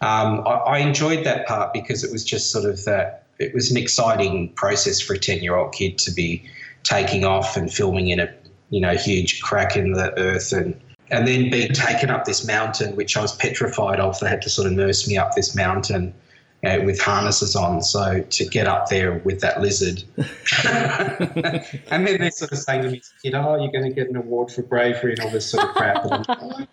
Um, 0.00 0.46
I, 0.46 0.52
I 0.52 0.78
enjoyed 0.78 1.24
that 1.24 1.46
part 1.46 1.72
because 1.72 2.02
it 2.02 2.10
was 2.10 2.24
just 2.24 2.50
sort 2.50 2.64
of 2.64 2.82
that 2.84 3.23
it 3.38 3.54
was 3.54 3.70
an 3.70 3.76
exciting 3.76 4.52
process 4.54 5.00
for 5.00 5.14
a 5.14 5.18
10 5.18 5.42
year 5.42 5.56
old 5.56 5.72
kid 5.72 5.98
to 5.98 6.12
be 6.12 6.42
taking 6.82 7.24
off 7.24 7.56
and 7.56 7.72
filming 7.72 8.08
in 8.08 8.20
a 8.20 8.32
you 8.70 8.80
know 8.80 8.94
huge 8.94 9.40
crack 9.40 9.76
in 9.76 9.92
the 9.92 10.16
earth 10.18 10.52
and 10.52 10.78
and 11.10 11.28
then 11.28 11.50
being 11.50 11.72
taken 11.72 12.10
up 12.10 12.24
this 12.24 12.46
mountain 12.46 12.96
which 12.96 13.16
I 13.16 13.22
was 13.22 13.34
petrified 13.36 14.00
of. 14.00 14.18
They 14.20 14.28
had 14.28 14.42
to 14.42 14.50
sort 14.50 14.66
of 14.66 14.72
nurse 14.72 15.06
me 15.06 15.18
up 15.18 15.34
this 15.34 15.54
mountain 15.54 16.14
you 16.62 16.70
know, 16.70 16.80
with 16.84 17.00
harnesses 17.00 17.54
on. 17.54 17.82
So 17.82 18.22
to 18.22 18.44
get 18.46 18.66
up 18.66 18.88
there 18.88 19.18
with 19.18 19.40
that 19.40 19.60
lizard. 19.60 20.02
And 21.90 22.06
then 22.06 22.20
they're 22.20 22.30
sort 22.30 22.52
of 22.52 22.58
saying 22.58 22.82
to 22.82 22.90
me 22.90 23.02
kid 23.22 23.34
oh 23.34 23.56
you're 23.60 23.72
going 23.72 23.84
to 23.84 23.94
get 23.94 24.08
an 24.08 24.16
award 24.16 24.50
for 24.50 24.62
bravery 24.62 25.12
and 25.12 25.20
all 25.20 25.30
this 25.30 25.50
sort 25.50 25.68
of 25.68 25.74
crap. 25.74 26.04
And, 26.04 26.26
oh, 26.28 26.66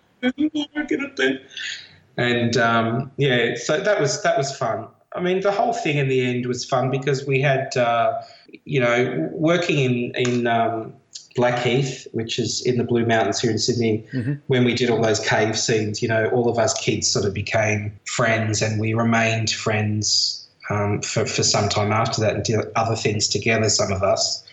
and 2.17 2.57
um, 2.57 3.11
yeah 3.17 3.55
so 3.55 3.79
that 3.79 3.99
was 3.99 4.21
that 4.23 4.37
was 4.37 4.55
fun 4.55 4.87
I 5.13 5.21
mean, 5.21 5.41
the 5.41 5.51
whole 5.51 5.73
thing 5.73 5.97
in 5.97 6.07
the 6.07 6.21
end 6.21 6.45
was 6.45 6.63
fun 6.63 6.89
because 6.89 7.25
we 7.25 7.41
had, 7.41 7.75
uh, 7.75 8.21
you 8.63 8.79
know, 8.79 9.29
working 9.33 9.79
in 9.79 10.13
in 10.15 10.47
um, 10.47 10.93
Blackheath, 11.35 12.07
which 12.11 12.39
is 12.39 12.65
in 12.65 12.77
the 12.77 12.83
Blue 12.83 13.05
Mountains 13.05 13.39
here 13.39 13.51
in 13.51 13.57
Sydney, 13.57 14.05
mm-hmm. 14.13 14.33
when 14.47 14.63
we 14.63 14.73
did 14.73 14.89
all 14.89 15.01
those 15.01 15.19
cave 15.19 15.57
scenes. 15.57 16.01
You 16.01 16.07
know, 16.07 16.27
all 16.27 16.49
of 16.49 16.57
us 16.57 16.73
kids 16.73 17.09
sort 17.09 17.25
of 17.25 17.33
became 17.33 17.97
friends, 18.05 18.61
and 18.61 18.79
we 18.79 18.93
remained 18.93 19.49
friends 19.49 20.47
um, 20.69 21.01
for 21.01 21.25
for 21.25 21.43
some 21.43 21.69
time 21.69 21.91
after 21.91 22.21
that 22.21 22.35
and 22.35 22.43
did 22.43 22.59
other 22.75 22.95
things 22.95 23.27
together. 23.27 23.69
Some 23.69 23.91
of 23.91 24.03
us, 24.03 24.43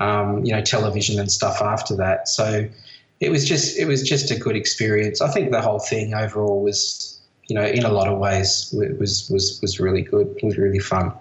um, 0.00 0.44
you 0.44 0.52
know, 0.52 0.62
television 0.62 1.18
and 1.18 1.30
stuff 1.30 1.60
after 1.60 1.96
that. 1.96 2.28
So 2.28 2.68
it 3.20 3.30
was 3.30 3.46
just 3.48 3.78
it 3.78 3.86
was 3.86 4.02
just 4.02 4.30
a 4.30 4.38
good 4.38 4.56
experience. 4.56 5.20
I 5.20 5.30
think 5.30 5.50
the 5.50 5.62
whole 5.62 5.78
thing 5.78 6.14
overall 6.14 6.62
was, 6.62 7.15
you 7.48 7.54
know, 7.54 7.64
in 7.64 7.84
a 7.84 7.90
lot 7.90 8.08
of 8.08 8.18
ways 8.18 8.74
was 8.98 9.28
was 9.30 9.58
was 9.62 9.80
really 9.80 10.02
good. 10.02 10.34
It 10.36 10.44
was 10.44 10.58
really 10.58 10.78
fun. 10.78 11.12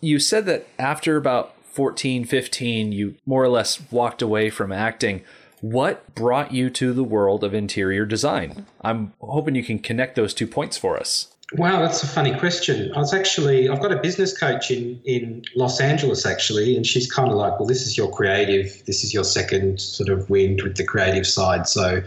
You 0.00 0.18
said 0.18 0.46
that 0.46 0.66
after 0.78 1.16
about 1.16 1.54
14, 1.64 2.24
15, 2.24 2.92
you 2.92 3.14
more 3.26 3.44
or 3.44 3.48
less 3.48 3.80
walked 3.90 4.22
away 4.22 4.50
from 4.50 4.72
acting. 4.72 5.22
What 5.60 6.14
brought 6.14 6.52
you 6.52 6.70
to 6.70 6.92
the 6.92 7.04
world 7.04 7.42
of 7.42 7.52
interior 7.52 8.06
design? 8.06 8.66
I'm 8.80 9.12
hoping 9.20 9.56
you 9.56 9.64
can 9.64 9.80
connect 9.80 10.14
those 10.14 10.32
two 10.32 10.46
points 10.46 10.76
for 10.76 10.96
us. 10.96 11.34
Wow, 11.54 11.80
that's 11.80 12.02
a 12.02 12.06
funny 12.06 12.34
question. 12.38 12.92
I 12.94 12.98
was 12.98 13.14
actually, 13.14 13.68
I've 13.68 13.80
got 13.80 13.90
a 13.90 13.96
business 13.96 14.36
coach 14.36 14.70
in, 14.70 15.00
in 15.04 15.42
Los 15.56 15.80
Angeles 15.80 16.26
actually, 16.26 16.76
and 16.76 16.86
she's 16.86 17.10
kind 17.10 17.30
of 17.30 17.36
like, 17.36 17.58
well, 17.58 17.66
this 17.66 17.86
is 17.86 17.96
your 17.96 18.10
creative, 18.10 18.84
this 18.84 19.02
is 19.02 19.14
your 19.14 19.24
second 19.24 19.80
sort 19.80 20.10
of 20.10 20.28
wind 20.28 20.62
with 20.62 20.76
the 20.76 20.84
creative 20.84 21.26
side. 21.26 21.66
So 21.66 22.02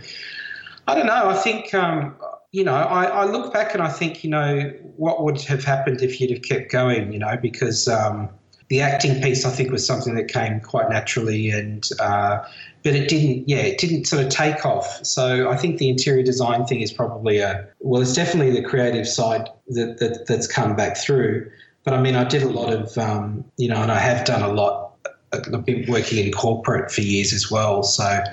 I 0.87 0.95
don't 0.95 1.07
know. 1.07 1.29
I 1.29 1.35
think, 1.35 1.73
um, 1.73 2.15
you 2.51 2.65
know, 2.65 2.73
I, 2.73 3.05
I, 3.05 3.25
look 3.25 3.53
back 3.53 3.73
and 3.73 3.81
I 3.81 3.87
think, 3.87 4.25
you 4.25 4.29
know, 4.29 4.69
what 4.97 5.23
would 5.23 5.39
have 5.43 5.63
happened 5.63 6.01
if 6.01 6.19
you'd 6.19 6.31
have 6.31 6.41
kept 6.41 6.69
going, 6.69 7.13
you 7.13 7.19
know, 7.19 7.37
because 7.41 7.87
um, 7.87 8.29
the 8.67 8.81
acting 8.81 9.21
piece 9.21 9.45
I 9.45 9.51
think 9.51 9.71
was 9.71 9.85
something 9.85 10.15
that 10.15 10.29
came 10.29 10.59
quite 10.61 10.89
naturally, 10.89 11.49
and 11.49 11.87
uh, 11.99 12.39
but 12.83 12.95
it 12.95 13.09
didn't. 13.09 13.47
Yeah, 13.49 13.57
it 13.57 13.77
didn't 13.77 14.05
sort 14.05 14.23
of 14.23 14.29
take 14.29 14.65
off. 14.65 15.05
So 15.05 15.49
I 15.49 15.57
think 15.57 15.77
the 15.77 15.89
interior 15.89 16.23
design 16.23 16.65
thing 16.65 16.79
is 16.79 16.89
probably 16.89 17.39
a 17.39 17.67
well, 17.81 18.01
it's 18.01 18.13
definitely 18.13 18.51
the 18.51 18.65
creative 18.65 19.05
side 19.05 19.49
that, 19.69 19.99
that 19.99 20.25
that's 20.25 20.47
come 20.47 20.77
back 20.77 20.95
through. 20.95 21.51
But 21.83 21.95
I 21.95 22.01
mean, 22.01 22.15
I 22.15 22.23
did 22.23 22.43
a 22.43 22.49
lot 22.49 22.71
of 22.71 22.97
um, 22.97 23.43
you 23.57 23.67
know, 23.67 23.75
and 23.75 23.91
I 23.91 23.99
have 23.99 24.25
done 24.25 24.41
a 24.41 24.53
lot. 24.53 24.93
I've 25.33 25.65
been 25.65 25.85
working 25.89 26.25
in 26.25 26.31
corporate 26.31 26.91
for 26.91 27.01
years 27.01 27.33
as 27.33 27.51
well. 27.51 27.83
So, 27.83 28.23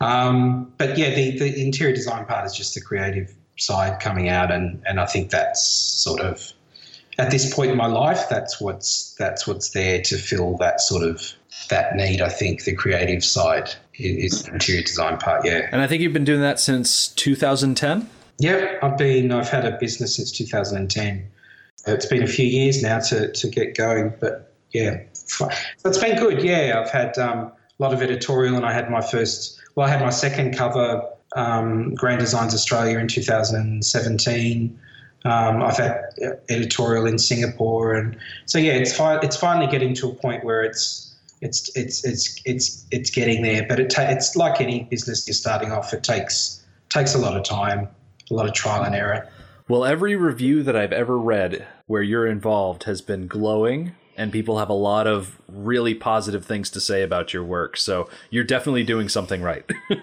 um, 0.00 0.72
but 0.78 0.96
yeah, 0.96 1.14
the, 1.14 1.38
the 1.38 1.62
interior 1.62 1.94
design 1.94 2.24
part 2.24 2.46
is 2.46 2.54
just 2.54 2.74
the 2.74 2.80
creative 2.80 3.34
side 3.58 4.00
coming 4.00 4.28
out, 4.28 4.50
and 4.50 4.82
and 4.86 5.00
I 5.00 5.06
think 5.06 5.30
that's 5.30 5.62
sort 5.62 6.20
of 6.20 6.52
at 7.18 7.30
this 7.30 7.54
point 7.54 7.70
in 7.70 7.76
my 7.76 7.86
life, 7.86 8.28
that's 8.28 8.60
what's 8.60 9.14
that's 9.18 9.46
what's 9.46 9.70
there 9.70 10.02
to 10.02 10.16
fill 10.16 10.56
that 10.58 10.80
sort 10.80 11.02
of 11.02 11.32
that 11.70 11.96
need. 11.96 12.20
I 12.20 12.28
think 12.28 12.64
the 12.64 12.74
creative 12.74 13.24
side 13.24 13.70
is 13.94 14.42
the 14.42 14.52
interior 14.52 14.82
design 14.82 15.18
part. 15.18 15.44
Yeah, 15.44 15.68
and 15.72 15.80
I 15.80 15.86
think 15.86 16.02
you've 16.02 16.12
been 16.12 16.24
doing 16.24 16.42
that 16.42 16.60
since 16.60 17.08
2010. 17.08 18.08
Yep, 18.38 18.78
I've 18.82 18.98
been 18.98 19.32
I've 19.32 19.48
had 19.48 19.64
a 19.64 19.78
business 19.78 20.16
since 20.16 20.30
2010. 20.32 21.26
It's 21.86 22.06
been 22.06 22.22
a 22.22 22.26
few 22.26 22.46
years 22.46 22.82
now 22.82 22.98
to 22.98 23.32
to 23.32 23.48
get 23.48 23.76
going, 23.76 24.12
but 24.20 24.52
yeah, 24.72 25.00
so 25.12 25.48
it's 25.84 25.98
been 25.98 26.18
good. 26.18 26.42
Yeah, 26.42 26.82
I've 26.84 26.90
had 26.90 27.16
um, 27.18 27.38
a 27.38 27.52
lot 27.78 27.94
of 27.94 28.02
editorial, 28.02 28.56
and 28.56 28.66
I 28.66 28.72
had 28.72 28.90
my 28.90 29.00
first. 29.00 29.58
Well, 29.74 29.86
I 29.86 29.90
had 29.90 30.00
my 30.00 30.10
second 30.10 30.56
cover, 30.56 31.02
um, 31.36 31.94
Grand 31.94 32.18
Designs 32.18 32.54
Australia 32.54 32.98
in 32.98 33.06
2017. 33.06 34.80
Um, 35.24 35.62
I've 35.62 35.76
had 35.76 36.02
editorial 36.48 37.06
in 37.06 37.18
Singapore, 37.18 37.94
and 37.94 38.16
so 38.46 38.58
yeah, 38.58 38.72
it's 38.72 38.96
fi- 38.96 39.20
it's 39.20 39.36
finally 39.36 39.66
getting 39.66 39.94
to 39.94 40.08
a 40.08 40.14
point 40.14 40.44
where 40.44 40.62
it's 40.62 41.14
it's 41.40 41.70
it's 41.76 42.04
it's 42.04 42.40
it's 42.44 42.86
it's 42.90 43.10
getting 43.10 43.42
there. 43.42 43.66
But 43.68 43.80
it 43.80 43.90
ta- 43.90 44.08
it's 44.08 44.36
like 44.36 44.60
any 44.60 44.84
business 44.84 45.26
you're 45.26 45.34
starting 45.34 45.72
off. 45.72 45.92
It 45.92 46.04
takes 46.04 46.64
takes 46.88 47.14
a 47.14 47.18
lot 47.18 47.36
of 47.36 47.44
time, 47.44 47.88
a 48.30 48.34
lot 48.34 48.46
of 48.46 48.54
trial 48.54 48.84
and 48.84 48.94
error. 48.94 49.28
Well, 49.68 49.84
every 49.84 50.14
review 50.14 50.62
that 50.62 50.76
I've 50.76 50.92
ever 50.92 51.18
read 51.18 51.66
where 51.86 52.02
you're 52.02 52.26
involved 52.26 52.84
has 52.84 53.02
been 53.02 53.26
glowing 53.26 53.92
and 54.16 54.32
people 54.32 54.58
have 54.58 54.68
a 54.68 54.74
lot 54.74 55.06
of 55.06 55.40
really 55.48 55.94
positive 55.94 56.44
things 56.44 56.70
to 56.70 56.80
say 56.80 57.02
about 57.02 57.32
your 57.32 57.44
work. 57.44 57.76
So 57.76 58.08
you're 58.30 58.44
definitely 58.44 58.84
doing 58.84 59.08
something 59.08 59.42
right. 59.42 59.64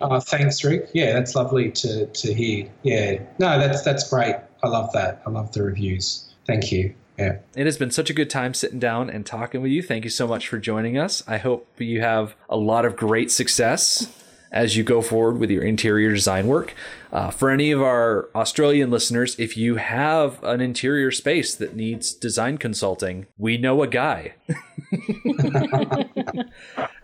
uh, 0.00 0.20
thanks, 0.20 0.64
Rick. 0.64 0.90
Yeah, 0.94 1.12
that's 1.12 1.34
lovely 1.34 1.70
to, 1.72 2.06
to 2.06 2.34
hear. 2.34 2.70
Yeah, 2.82 3.20
no, 3.38 3.58
that's 3.58 3.82
that's 3.82 4.08
great. 4.08 4.36
I 4.62 4.68
love 4.68 4.92
that. 4.92 5.22
I 5.26 5.30
love 5.30 5.52
the 5.52 5.62
reviews. 5.62 6.32
Thank 6.46 6.72
you. 6.72 6.94
Yeah. 7.18 7.38
It 7.54 7.66
has 7.66 7.76
been 7.76 7.90
such 7.90 8.10
a 8.10 8.12
good 8.12 8.28
time 8.28 8.54
sitting 8.54 8.80
down 8.80 9.08
and 9.08 9.24
talking 9.24 9.62
with 9.62 9.70
you. 9.70 9.82
Thank 9.82 10.04
you 10.04 10.10
so 10.10 10.26
much 10.26 10.48
for 10.48 10.58
joining 10.58 10.98
us. 10.98 11.22
I 11.28 11.38
hope 11.38 11.68
you 11.78 12.00
have 12.00 12.34
a 12.48 12.56
lot 12.56 12.84
of 12.84 12.96
great 12.96 13.30
success 13.30 14.08
as 14.54 14.76
you 14.76 14.84
go 14.84 15.02
forward 15.02 15.38
with 15.38 15.50
your 15.50 15.62
interior 15.62 16.12
design 16.12 16.46
work. 16.46 16.72
Uh, 17.12 17.30
for 17.30 17.50
any 17.50 17.72
of 17.72 17.82
our 17.82 18.30
Australian 18.34 18.90
listeners, 18.90 19.38
if 19.38 19.56
you 19.56 19.76
have 19.76 20.42
an 20.42 20.60
interior 20.60 21.10
space 21.10 21.54
that 21.56 21.76
needs 21.76 22.14
design 22.14 22.56
consulting, 22.56 23.26
we 23.36 23.58
know 23.58 23.82
a 23.82 23.86
guy. 23.86 24.34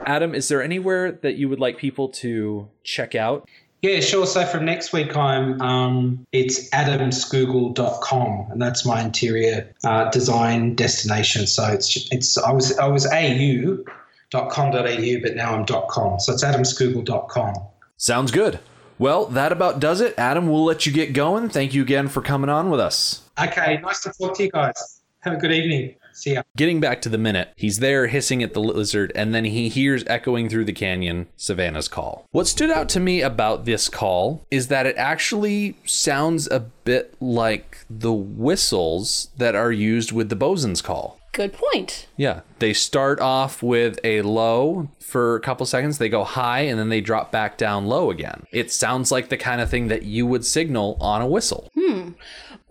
Adam, 0.06 0.34
is 0.34 0.48
there 0.48 0.62
anywhere 0.62 1.12
that 1.12 1.34
you 1.34 1.48
would 1.48 1.60
like 1.60 1.76
people 1.76 2.08
to 2.08 2.68
check 2.84 3.14
out? 3.14 3.48
Yeah, 3.82 4.00
sure. 4.00 4.26
So 4.26 4.44
from 4.44 4.66
next 4.66 4.92
week, 4.92 5.16
I'm 5.16 5.60
um, 5.62 6.26
it's 6.32 6.68
adamscougal.com, 6.70 8.48
and 8.50 8.60
that's 8.60 8.84
my 8.84 9.02
interior 9.02 9.72
uh, 9.84 10.10
design 10.10 10.74
destination. 10.74 11.46
So 11.46 11.66
it's 11.66 12.08
it's 12.12 12.36
I 12.36 12.52
was 12.52 12.78
I 12.78 12.86
was 12.88 13.06
au 13.06 13.84
.com.au, 14.32 15.20
but 15.22 15.36
now 15.36 15.54
I'm 15.54 15.66
.com. 15.66 16.20
So 16.20 16.32
it's 16.32 16.44
adamscougal.com. 16.44 17.54
Sounds 17.96 18.30
good. 18.30 18.60
Well, 18.98 19.26
that 19.26 19.50
about 19.50 19.80
does 19.80 20.00
it. 20.00 20.14
Adam, 20.18 20.48
we'll 20.48 20.64
let 20.64 20.84
you 20.84 20.92
get 20.92 21.14
going. 21.14 21.48
Thank 21.48 21.72
you 21.72 21.82
again 21.82 22.08
for 22.08 22.20
coming 22.20 22.50
on 22.50 22.68
with 22.70 22.80
us. 22.80 23.22
Okay, 23.42 23.78
nice 23.82 24.02
to 24.02 24.12
talk 24.12 24.36
to 24.36 24.42
you 24.42 24.50
guys. 24.50 25.00
Have 25.20 25.34
a 25.34 25.36
good 25.36 25.52
evening. 25.52 25.94
See 26.12 26.34
ya. 26.34 26.42
Getting 26.56 26.80
back 26.80 27.00
to 27.02 27.08
the 27.08 27.18
minute, 27.18 27.52
he's 27.56 27.78
there 27.78 28.08
hissing 28.08 28.42
at 28.42 28.52
the 28.52 28.60
lizard, 28.60 29.12
and 29.14 29.34
then 29.34 29.44
he 29.44 29.68
hears 29.68 30.04
echoing 30.06 30.48
through 30.48 30.64
the 30.64 30.72
canyon 30.72 31.28
Savannah's 31.36 31.88
call. 31.88 32.26
What 32.30 32.46
stood 32.46 32.70
out 32.70 32.88
to 32.90 33.00
me 33.00 33.22
about 33.22 33.64
this 33.64 33.88
call 33.88 34.44
is 34.50 34.68
that 34.68 34.86
it 34.86 34.96
actually 34.96 35.76
sounds 35.84 36.46
a 36.48 36.60
bit 36.60 37.14
like 37.20 37.78
the 37.88 38.12
whistles 38.12 39.28
that 39.36 39.54
are 39.54 39.72
used 39.72 40.12
with 40.12 40.28
the 40.28 40.36
bosun's 40.36 40.82
call. 40.82 41.19
Good 41.32 41.52
point. 41.52 42.08
Yeah. 42.16 42.40
They 42.58 42.72
start 42.72 43.20
off 43.20 43.62
with 43.62 43.98
a 44.02 44.22
low 44.22 44.88
for 45.00 45.36
a 45.36 45.40
couple 45.40 45.66
seconds, 45.66 45.98
they 45.98 46.08
go 46.08 46.24
high, 46.24 46.60
and 46.60 46.78
then 46.78 46.88
they 46.88 47.00
drop 47.00 47.32
back 47.32 47.58
down 47.58 47.86
low 47.86 48.10
again. 48.10 48.44
It 48.52 48.70
sounds 48.70 49.10
like 49.10 49.28
the 49.28 49.36
kind 49.36 49.60
of 49.60 49.68
thing 49.68 49.88
that 49.88 50.04
you 50.04 50.26
would 50.26 50.44
signal 50.44 50.96
on 51.00 51.20
a 51.20 51.26
whistle. 51.26 51.70
Hmm. 51.74 52.10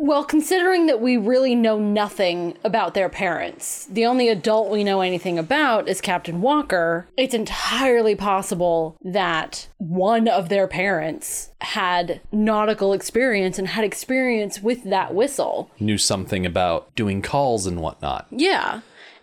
Well, 0.01 0.23
considering 0.23 0.85
that 0.85 1.01
we 1.01 1.17
really 1.17 1.55
know 1.55 1.77
nothing 1.77 2.57
about 2.63 2.93
their 2.93 3.09
parents, 3.09 3.85
the 3.87 4.05
only 4.05 4.29
adult 4.29 4.71
we 4.71 4.85
know 4.85 5.01
anything 5.01 5.37
about 5.37 5.89
is 5.89 5.99
Captain 5.99 6.39
Walker, 6.39 7.09
it's 7.17 7.33
entirely 7.33 8.15
possible 8.15 8.95
that 9.03 9.67
one 9.77 10.29
of 10.29 10.47
their 10.47 10.67
parents 10.67 11.51
had 11.59 12.21
nautical 12.31 12.93
experience 12.93 13.59
and 13.59 13.67
had 13.67 13.83
experience 13.83 14.63
with 14.63 14.85
that 14.85 15.13
whistle. 15.13 15.69
Knew 15.81 15.97
something 15.97 16.45
about 16.45 16.95
doing 16.95 17.21
calls 17.21 17.67
and 17.67 17.81
whatnot. 17.81 18.25
Yeah 18.31 18.79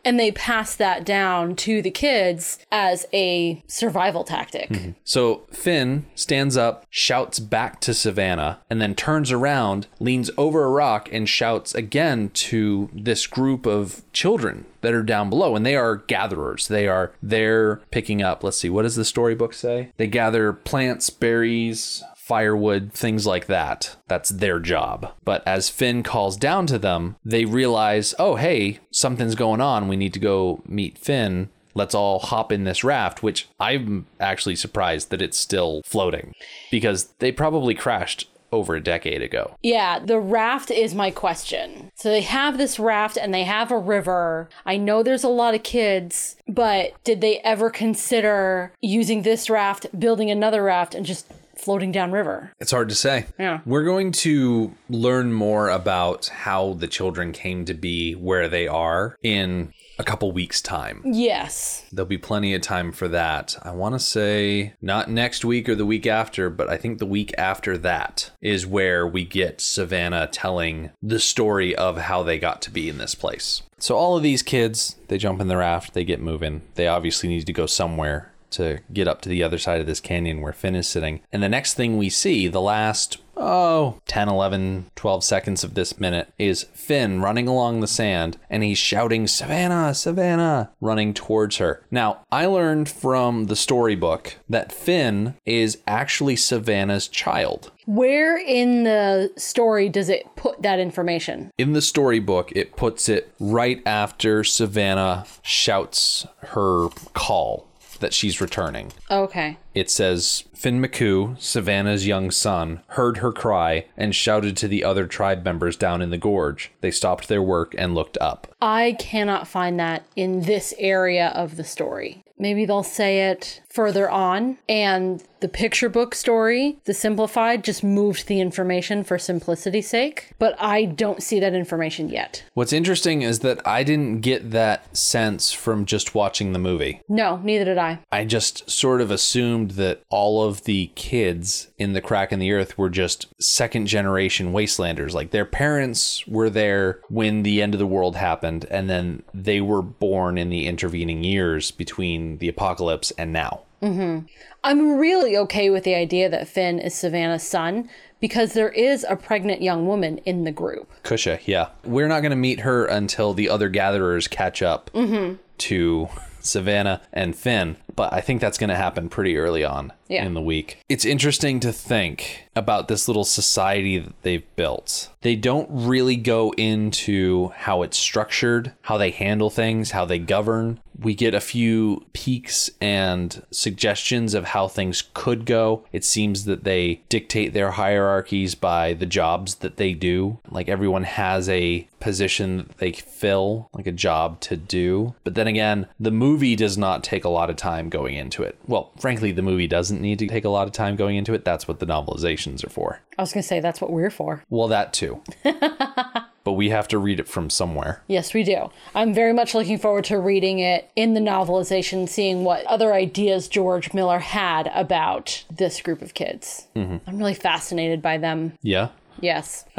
and 0.07 0.21
they 0.21 0.31
pass 0.31 0.77
that 0.77 1.05
down 1.05 1.57
to 1.57 1.83
the 1.83 1.91
kids 1.91 2.61
as 2.71 3.07
a 3.13 3.61
survival 3.67 4.23
tactic. 4.23 4.71
Mm-hmm. 4.71 4.91
So 5.03 5.43
Finn 5.51 6.07
stands 6.15 6.57
up, 6.57 6.87
shouts 6.91 7.41
back 7.41 7.81
to 7.81 7.93
Savannah, 7.93 8.61
and 8.71 8.81
then 8.81 8.95
turns 8.95 9.33
around, 9.33 9.89
leans 9.99 10.31
over 10.39 10.63
a 10.63 10.71
rock, 10.71 11.09
and 11.11 11.29
shouts 11.29 11.75
again 11.75 12.31
to 12.35 12.89
this 12.95 13.27
group 13.27 13.67
of 13.67 14.01
children 14.13 14.65
that 14.83 14.95
are 14.95 15.03
down 15.03 15.29
below 15.29 15.57
and 15.57 15.67
they 15.67 15.75
are 15.75 15.97
gatherers 15.97 16.69
they 16.69 16.87
are 16.87 17.13
there 17.21 17.77
picking 17.91 18.23
up 18.23 18.45
let's 18.45 18.57
see 18.57 18.71
what 18.71 18.83
does 18.83 18.95
the 18.95 19.05
storybook 19.05 19.53
say 19.53 19.91
they 19.97 20.07
gather 20.07 20.53
plants 20.53 21.11
berries 21.11 22.05
firewood, 22.27 22.93
things 22.93 23.25
like 23.25 23.47
that. 23.47 23.97
That's 24.09 24.31
their 24.31 24.59
job. 24.59 25.13
But 25.25 25.47
as 25.47 25.69
Finn 25.69 26.03
calls 26.03 26.37
down 26.37 26.67
to 26.67 26.77
them, 26.77 27.15
they 27.25 27.45
realize, 27.45 28.17
oh, 28.19 28.35
hey, 28.35 28.81
something's 28.91 29.37
going 29.37 29.61
on. 29.61 29.87
We 29.87 29.97
need 29.97 30.13
to 30.15 30.19
go 30.19 30.61
meet 30.67 30.99
Finn. 30.99 31.51
Let's 31.75 31.95
all 31.95 32.19
hop 32.19 32.51
in 32.51 32.65
this 32.65 32.83
raft, 32.83 33.23
which 33.23 33.49
I'm 33.61 34.07
actually 34.19 34.57
surprised 34.57 35.11
that 35.11 35.23
it's 35.23 35.39
still 35.39 35.83
floating 35.85 36.35
because 36.69 37.13
they 37.21 37.31
probably 37.31 37.75
crashed 37.75 38.29
over 38.51 38.75
a 38.75 38.83
decade 38.83 39.23
ago. 39.23 39.57
Yeah, 39.63 40.01
the 40.01 40.19
raft 40.19 40.73
is 40.73 40.97
my 40.97 41.13
question. 41.13 41.93
So 41.95 42.11
they 42.11 42.23
have 42.23 42.59
this 42.59 42.81
raft 42.81 43.17
and 43.17 43.33
they 43.33 43.45
have 43.45 43.71
a 43.71 43.79
river. 43.79 44.49
I 44.65 44.79
know 44.79 45.03
there's 45.03 45.25
a 45.25 45.29
lot 45.29 45.55
of 45.55 45.63
kids, 45.63 46.37
but 46.49 46.93
did 47.05 47.21
they 47.21 47.39
ever 47.39 47.71
consider 47.71 48.73
using 48.81 49.23
this 49.23 49.49
raft, 49.49 49.87
building 49.99 50.31
another 50.31 50.65
raft, 50.65 50.95
and 50.95 51.07
just 51.07 51.27
floating 51.59 51.93
downriver. 51.93 52.53
It's 52.61 52.71
hard 52.71 52.89
to 52.89 52.95
say. 52.95 53.27
Yeah. 53.39 53.61
We're 53.65 53.85
going 53.85 54.13
to 54.13 54.75
learn 54.89 55.33
more 55.33 55.69
about 55.69 56.27
how 56.27 56.75
the 56.75 56.87
children 56.87 57.33
came 57.33 57.65
to 57.65 57.75
be 57.75 58.15
where 58.15 58.49
they 58.49 58.69
are 58.69 59.17
in 59.23 59.73
a 59.99 60.05
couple 60.05 60.31
weeks' 60.33 60.61
time. 60.61 61.03
Yes. 61.05 61.87
There'll 61.91 62.07
be 62.07 62.19
plenty 62.19 62.55
of 62.55 62.63
time 62.63 62.93
for 62.93 63.09
that. 63.09 63.57
I 63.63 63.71
want 63.71 63.95
to 63.95 63.99
say 63.99 64.75
not 64.83 65.11
next 65.11 65.45
week 65.45 65.69
or 65.69 65.75
the 65.75 65.87
week 65.87 66.07
after, 66.07 66.51
but 66.51 66.69
I 66.69 66.77
think 66.77 66.99
the 66.99 67.07
week 67.07 67.33
after 67.39 67.79
that 67.79 68.31
is 68.43 68.67
where 68.67 69.07
we 69.07 69.25
get 69.25 69.61
Savannah 69.61 70.29
telling 70.31 70.91
the 71.03 71.19
story 71.19 71.75
of 71.75 71.97
how 71.97 72.23
they 72.23 72.39
got 72.39 72.61
to 72.63 72.71
be 72.71 72.89
in 72.89 72.99
this 72.99 73.15
place. 73.15 73.63
So 73.79 73.97
all 73.97 74.17
of 74.17 74.23
these 74.23 74.43
kids, 74.43 74.97
they 75.09 75.19
jump 75.19 75.41
in 75.41 75.49
the 75.49 75.57
raft, 75.57 75.95
they 75.95 76.05
get 76.05 76.21
moving. 76.21 76.63
They 76.75 76.89
obviously 76.89 77.29
need 77.29 77.47
to 77.47 77.53
go 77.53 77.67
somewhere 77.67 78.33
to 78.53 78.81
get 78.93 79.09
up 79.09 79.21
to 79.23 79.29
the 79.29 79.43
other 79.43 79.59
side 79.59 79.81
of 79.81 79.87
this 79.87 80.01
canyon 80.01 80.41
where 80.41 80.53
Finn 80.53 80.75
is 80.75 80.89
sitting. 80.89 81.21
And 81.33 81.43
the 81.43 81.49
next 81.49 81.75
thing 81.75 81.97
we 81.99 82.09
see, 82.09 82.49
the 82.49 82.61
last 82.61 83.19
oh 83.37 84.01
10 84.07 84.31
11 84.31 84.87
12 84.97 85.23
seconds 85.23 85.63
of 85.63 85.75
this 85.75 86.01
minute 86.01 86.33
is 86.39 86.65
finn 86.73 87.21
running 87.21 87.47
along 87.47 87.81
the 87.81 87.87
sand 87.87 88.39
and 88.49 88.63
he's 88.63 88.79
shouting 88.79 89.27
savannah 89.27 89.93
savannah 89.93 90.71
running 90.81 91.13
towards 91.13 91.59
her 91.59 91.85
now 91.91 92.19
i 92.33 92.47
learned 92.47 92.89
from 92.89 93.45
the 93.45 93.55
storybook 93.55 94.37
that 94.49 94.73
finn 94.73 95.35
is 95.45 95.77
actually 95.87 96.35
savannah's 96.35 97.09
child 97.09 97.71
Where 97.85 98.39
in 98.39 98.85
the 98.85 99.31
story 99.37 99.91
does 99.91 100.09
it 100.09 100.25
put 100.37 100.63
that 100.63 100.79
information? 100.81 101.51
in 101.59 101.75
the 101.75 101.83
storybook 101.83 102.53
it 102.57 102.75
puts 102.75 103.07
it 103.07 103.31
right 103.39 103.83
after 103.85 104.45
savannah 104.45 105.27
shouts 105.43 106.27
her 106.39 106.89
call 107.13 107.67
that 108.01 108.15
she's 108.15 108.41
returning 108.41 108.93
Okay. 109.11 109.59
It 109.75 109.91
says 109.91 110.45
Finn 110.55 110.81
McCoo, 110.81 111.41
Savannah's 111.41 112.07
young 112.07 112.31
son, 112.31 112.81
heard 112.89 113.19
her 113.19 113.33
cry 113.33 113.87
and 113.97 114.15
shouted 114.15 114.57
to 114.57 114.69
the 114.69 114.85
other 114.85 115.07
tribe 115.07 115.45
members 115.45 115.77
down 115.77 116.03
in 116.03 116.11
the 116.11 116.19
gorge. 116.19 116.73
They 116.81 116.91
stopped 116.91 117.29
their 117.29 117.43
work 117.43 117.75
and 117.77 117.95
looked 117.95 118.17
up. 118.19 118.49
I 118.61 118.97
cannot 118.99 119.47
find 119.47 119.79
that 119.79 120.07
in 120.17 120.43
this 120.43 120.75
area 120.79 121.29
of 121.29 121.57
the 121.57 121.65
story. 121.65 122.25
Maybe 122.39 122.67
they'll 122.67 122.83
say 122.83 123.31
it 123.31 123.63
further 123.71 124.11
on, 124.11 124.59
and 124.69 125.23
the 125.41 125.49
picture 125.49 125.89
book 125.89 126.15
story, 126.15 126.79
the 126.85 126.95
simplified, 126.95 127.65
just 127.65 127.85
moved 127.85 128.27
the 128.27 128.41
information 128.41 129.05
for 129.05 129.19
simplicity's 129.19 129.89
sake. 129.89 130.33
But 130.39 130.55
I 130.59 130.85
don't 130.85 131.23
see 131.23 131.41
that 131.41 131.55
information 131.55 132.09
yet. 132.09 132.45
What's 132.55 132.73
interesting 132.73 133.23
is 133.23 133.41
that 133.41 133.67
I 133.67 133.83
didn't 133.83 134.21
get 134.21 134.51
that 134.53 134.97
sense 134.97 135.53
from 135.53 135.85
just 135.85 136.15
watching 136.15 136.53
the 136.53 136.59
movie. 136.59 137.01
No, 137.09 137.39
neither 137.39 137.65
did 137.65 137.79
I. 137.79 138.01
I 138.11 138.25
just 138.25 138.71
sort 138.71 139.01
of 139.01 139.11
assumed 139.11 139.73
that 139.73 140.03
all 140.09 140.45
of 140.45 140.65
the 140.65 140.91
kids 140.95 141.69
in 141.79 141.93
the 141.93 142.01
crack 142.01 142.33
in 142.33 142.39
the 142.39 142.53
earth 142.53 142.79
were 142.79 142.91
just 142.91 143.27
second 143.41 143.87
generation 143.87 144.53
wastelanders. 144.53 145.13
Like 145.13 145.31
their 145.31 145.45
parents 145.45 146.27
were 146.27 146.51
there 146.51 147.01
when 147.09 147.43
the 147.43 147.63
end 147.63 147.75
of 147.75 147.79
the 147.79 147.87
world 147.87 148.17
happened, 148.17 148.67
and 148.71 148.89
then 148.89 149.23
they 149.35 149.61
were 149.61 149.83
born 149.83 150.39
in 150.39 150.51
the 150.51 150.67
intervening 150.67 151.25
years 151.25 151.71
between 151.71 152.39
the 152.39 152.49
apocalypse 152.49 153.11
and 153.13 153.33
now. 153.33 153.63
Mm-hmm. 153.83 154.27
I'm 154.65 154.99
really 154.99 155.37
okay 155.37 155.71
with 155.71 155.85
the 155.85 155.95
idea 155.95 156.29
that 156.29 156.49
Finn 156.49 156.79
is 156.79 156.95
Savannah's 156.95 157.43
son 157.43 157.89
because 158.21 158.53
there 158.55 158.71
is 158.71 159.05
a 159.09 159.17
pregnant 159.17 159.63
young 159.63 159.87
woman 159.87 160.19
in 160.19 160.45
the 160.45 160.53
group. 160.53 160.91
Cusha, 161.03 161.41
yeah. 161.45 161.69
We're 161.85 162.09
not 162.09 162.21
going 162.21 162.31
to 162.31 162.37
meet 162.37 162.61
her 162.61 162.87
until 162.87 163.35
the 163.35 163.49
other 163.49 163.69
gatherers 163.69 164.27
catch 164.27 164.63
up 164.63 164.91
mm-hmm. 164.93 165.35
to 165.59 166.09
Savannah 166.41 167.03
and 167.13 167.37
Finn, 167.37 167.77
but 167.95 168.13
I 168.13 168.21
think 168.21 168.41
that's 168.41 168.57
going 168.59 168.71
to 168.71 168.77
happen 168.77 169.09
pretty 169.09 169.37
early 169.37 169.65
on 169.65 169.93
Yeah. 170.09 170.25
in 170.25 170.35
the 170.35 170.41
week. 170.41 170.79
It's 170.89 171.05
interesting 171.05 171.61
to 171.61 171.73
think 171.73 172.49
about 172.55 172.89
this 172.89 173.09
little 173.09 173.25
society 173.25 173.99
that 173.99 174.23
they've 174.23 174.57
built. 174.57 175.11
They 175.23 175.35
don't 175.37 175.69
really 175.71 176.17
go 176.17 176.53
into 176.57 177.49
how 177.57 177.83
it's 177.83 177.99
structured, 177.99 178.73
how 178.83 178.97
they 178.97 179.11
handle 179.11 179.51
things, 179.51 179.91
how 179.91 180.05
they 180.05 180.19
govern. 180.21 180.81
We 180.99 181.15
get 181.15 181.35
a 181.35 181.41
few 181.41 182.05
peaks 182.13 182.71
and 182.81 183.43
suggestions 183.51 184.35
of 184.35 184.47
how 184.47 184.69
things 184.69 185.05
could 185.15 185.45
go. 185.45 185.85
It 185.93 186.05
seems 186.05 186.45
that 186.45 186.65
they 186.65 187.03
dictate 187.09 187.53
their 187.53 187.73
hierarchies 187.73 188.55
by 188.55 188.95
the 188.95 189.07
jobs 189.07 189.57
that 189.57 189.77
they 189.77 189.93
do. 189.93 190.39
Like 190.51 190.69
everyone 190.69 191.05
has 191.05 191.49
a 191.49 191.89
position 192.01 192.59
that 192.59 192.79
they 192.79 192.93
fill, 192.93 193.69
like 193.73 193.87
a 193.87 193.93
job 193.93 194.41
to 194.41 194.57
do. 194.57 195.15
But 195.25 195.35
then 195.35 195.47
again, 195.47 195.89
the 195.99 196.11
movie 196.11 196.57
does 196.57 196.79
not 196.79 197.03
take 197.03 197.25
a 197.25 197.29
lot 197.29 197.51
of 197.51 197.57
time 197.57 197.89
going 197.89 198.15
into 198.15 198.43
it. 198.43 198.59
Well, 198.67 198.93
frankly, 198.99 199.33
the 199.33 199.43
movie 199.43 199.67
doesn't 199.67 200.01
need 200.01 200.19
to 200.21 200.27
take 200.27 200.45
a 200.45 200.51
lot 200.51 200.67
of 200.67 200.73
time 200.73 200.97
going 200.97 201.17
into 201.17 201.35
it. 201.35 201.45
That's 201.45 201.67
what 201.67 201.81
the 201.81 201.87
novelizations 201.87 202.65
are 202.65 202.71
for. 202.71 203.01
I 203.19 203.23
was 203.23 203.33
going 203.33 203.43
to 203.43 203.49
say 203.49 203.61
that's 203.61 203.81
what 203.81 203.93
we're 203.93 204.11
for. 204.11 204.45
Well, 204.51 204.69
that 204.69 204.93
too. 204.93 205.23
but 206.47 206.53
we 206.53 206.71
have 206.71 206.87
to 206.87 206.97
read 206.97 207.19
it 207.19 207.27
from 207.27 207.51
somewhere. 207.51 208.05
Yes, 208.07 208.33
we 208.33 208.45
do. 208.45 208.71
I'm 208.95 209.13
very 209.13 209.33
much 209.33 209.53
looking 209.53 209.79
forward 209.79 210.05
to 210.05 210.21
reading 210.21 210.61
it 210.61 210.89
in 210.95 211.15
the 211.15 211.21
novelization, 211.21 212.09
seeing 212.09 212.45
what 212.45 212.65
other 212.67 212.95
ideas 212.95 213.49
George 213.49 213.93
Miller 213.93 214.21
had 214.21 214.71
about 214.73 215.43
this 215.51 215.81
group 215.81 216.03
of 216.03 216.15
kids. 216.15 216.69
Mm-hmm. 216.77 216.99
I'm 217.05 217.19
really 217.19 217.35
fascinated 217.35 218.01
by 218.01 218.19
them. 218.19 218.53
Yeah. 218.63 218.91
Yes. 219.21 219.65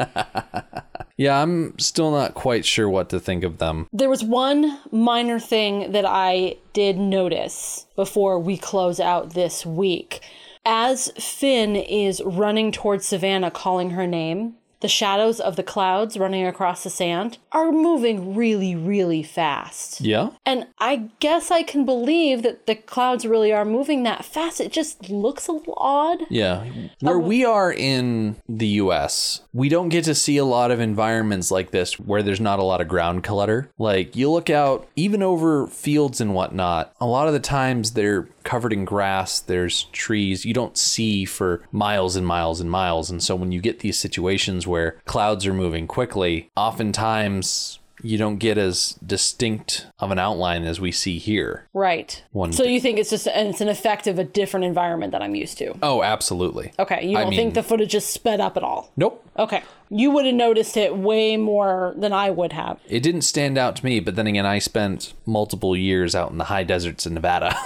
Yeah, 1.20 1.42
I'm 1.42 1.76
still 1.80 2.12
not 2.12 2.34
quite 2.34 2.64
sure 2.64 2.88
what 2.88 3.10
to 3.10 3.18
think 3.18 3.42
of 3.42 3.58
them. 3.58 3.88
There 3.92 4.08
was 4.08 4.22
one 4.22 4.78
minor 4.92 5.40
thing 5.40 5.90
that 5.90 6.04
I 6.06 6.58
did 6.72 6.96
notice 6.96 7.86
before 7.96 8.38
we 8.38 8.56
close 8.56 9.00
out 9.00 9.34
this 9.34 9.66
week. 9.66 10.20
As 10.64 11.10
Finn 11.18 11.74
is 11.74 12.22
running 12.24 12.70
towards 12.70 13.04
Savannah, 13.04 13.50
calling 13.50 13.90
her 13.90 14.06
name, 14.06 14.54
the 14.80 14.88
shadows 14.88 15.40
of 15.40 15.56
the 15.56 15.62
clouds 15.62 16.16
running 16.18 16.46
across 16.46 16.84
the 16.84 16.90
sand 16.90 17.38
are 17.52 17.72
moving 17.72 18.34
really, 18.34 18.74
really 18.74 19.22
fast. 19.22 20.00
Yeah? 20.00 20.30
And 20.46 20.66
I 20.78 21.08
guess 21.20 21.50
I 21.50 21.62
can 21.62 21.84
believe 21.84 22.42
that 22.42 22.66
the 22.66 22.74
clouds 22.74 23.26
really 23.26 23.52
are 23.52 23.64
moving 23.64 24.04
that 24.04 24.24
fast. 24.24 24.60
It 24.60 24.72
just 24.72 25.10
looks 25.10 25.48
a 25.48 25.52
little 25.52 25.74
odd. 25.76 26.20
Yeah. 26.30 26.64
Where 27.00 27.16
um, 27.16 27.26
we 27.26 27.44
are 27.44 27.72
in 27.72 28.36
the 28.48 28.68
US, 28.68 29.42
we 29.52 29.68
don't 29.68 29.88
get 29.88 30.04
to 30.04 30.14
see 30.14 30.36
a 30.36 30.44
lot 30.44 30.70
of 30.70 30.80
environments 30.80 31.50
like 31.50 31.70
this 31.70 31.98
where 31.98 32.22
there's 32.22 32.40
not 32.40 32.58
a 32.58 32.64
lot 32.64 32.80
of 32.80 32.88
ground 32.88 33.24
clutter. 33.24 33.70
Like 33.78 34.14
you 34.14 34.30
look 34.30 34.50
out, 34.50 34.86
even 34.94 35.22
over 35.22 35.66
fields 35.66 36.20
and 36.20 36.34
whatnot, 36.34 36.94
a 37.00 37.06
lot 37.06 37.26
of 37.26 37.34
the 37.34 37.40
times 37.40 37.92
they're 37.92 38.28
covered 38.44 38.72
in 38.72 38.84
grass, 38.84 39.40
there's 39.40 39.84
trees. 39.92 40.46
You 40.46 40.54
don't 40.54 40.78
see 40.78 41.24
for 41.26 41.62
miles 41.70 42.16
and 42.16 42.26
miles 42.26 42.60
and 42.60 42.70
miles. 42.70 43.10
And 43.10 43.22
so 43.22 43.36
when 43.36 43.52
you 43.52 43.60
get 43.60 43.80
these 43.80 43.98
situations 43.98 44.66
where 44.68 44.92
clouds 45.06 45.46
are 45.46 45.54
moving 45.54 45.86
quickly, 45.86 46.50
oftentimes 46.56 47.78
you 48.02 48.16
don't 48.16 48.38
get 48.38 48.58
as 48.58 48.96
distinct 49.04 49.86
of 49.98 50.10
an 50.10 50.18
outline 50.18 50.64
as 50.64 50.80
we 50.80 50.92
see 50.92 51.18
here. 51.18 51.66
Right. 51.74 52.22
One 52.32 52.52
so 52.52 52.62
you 52.62 52.80
think 52.80 52.98
it's 52.98 53.10
just 53.10 53.26
and 53.26 53.48
it's 53.48 53.60
an 53.60 53.68
effect 53.68 54.06
of 54.06 54.18
a 54.18 54.24
different 54.24 54.66
environment 54.66 55.12
that 55.12 55.22
I'm 55.22 55.34
used 55.34 55.58
to. 55.58 55.74
Oh, 55.82 56.02
absolutely. 56.02 56.72
Okay. 56.78 57.06
You 57.06 57.16
don't 57.16 57.30
mean- 57.30 57.36
think 57.36 57.54
the 57.54 57.62
footage 57.62 57.94
is 57.94 58.04
sped 58.04 58.40
up 58.40 58.56
at 58.56 58.62
all? 58.62 58.92
Nope. 58.96 59.24
Okay. 59.36 59.62
You 59.90 60.10
would 60.10 60.26
have 60.26 60.34
noticed 60.34 60.76
it 60.76 60.96
way 60.96 61.36
more 61.36 61.94
than 61.96 62.12
I 62.12 62.30
would 62.30 62.52
have. 62.52 62.78
It 62.88 63.02
didn't 63.02 63.22
stand 63.22 63.56
out 63.56 63.76
to 63.76 63.84
me, 63.84 64.00
but 64.00 64.16
then 64.16 64.26
again, 64.26 64.44
I 64.44 64.58
spent 64.58 65.14
multiple 65.24 65.74
years 65.76 66.14
out 66.14 66.30
in 66.30 66.38
the 66.38 66.44
high 66.44 66.64
deserts 66.64 67.06
in 67.06 67.14
Nevada. 67.14 67.56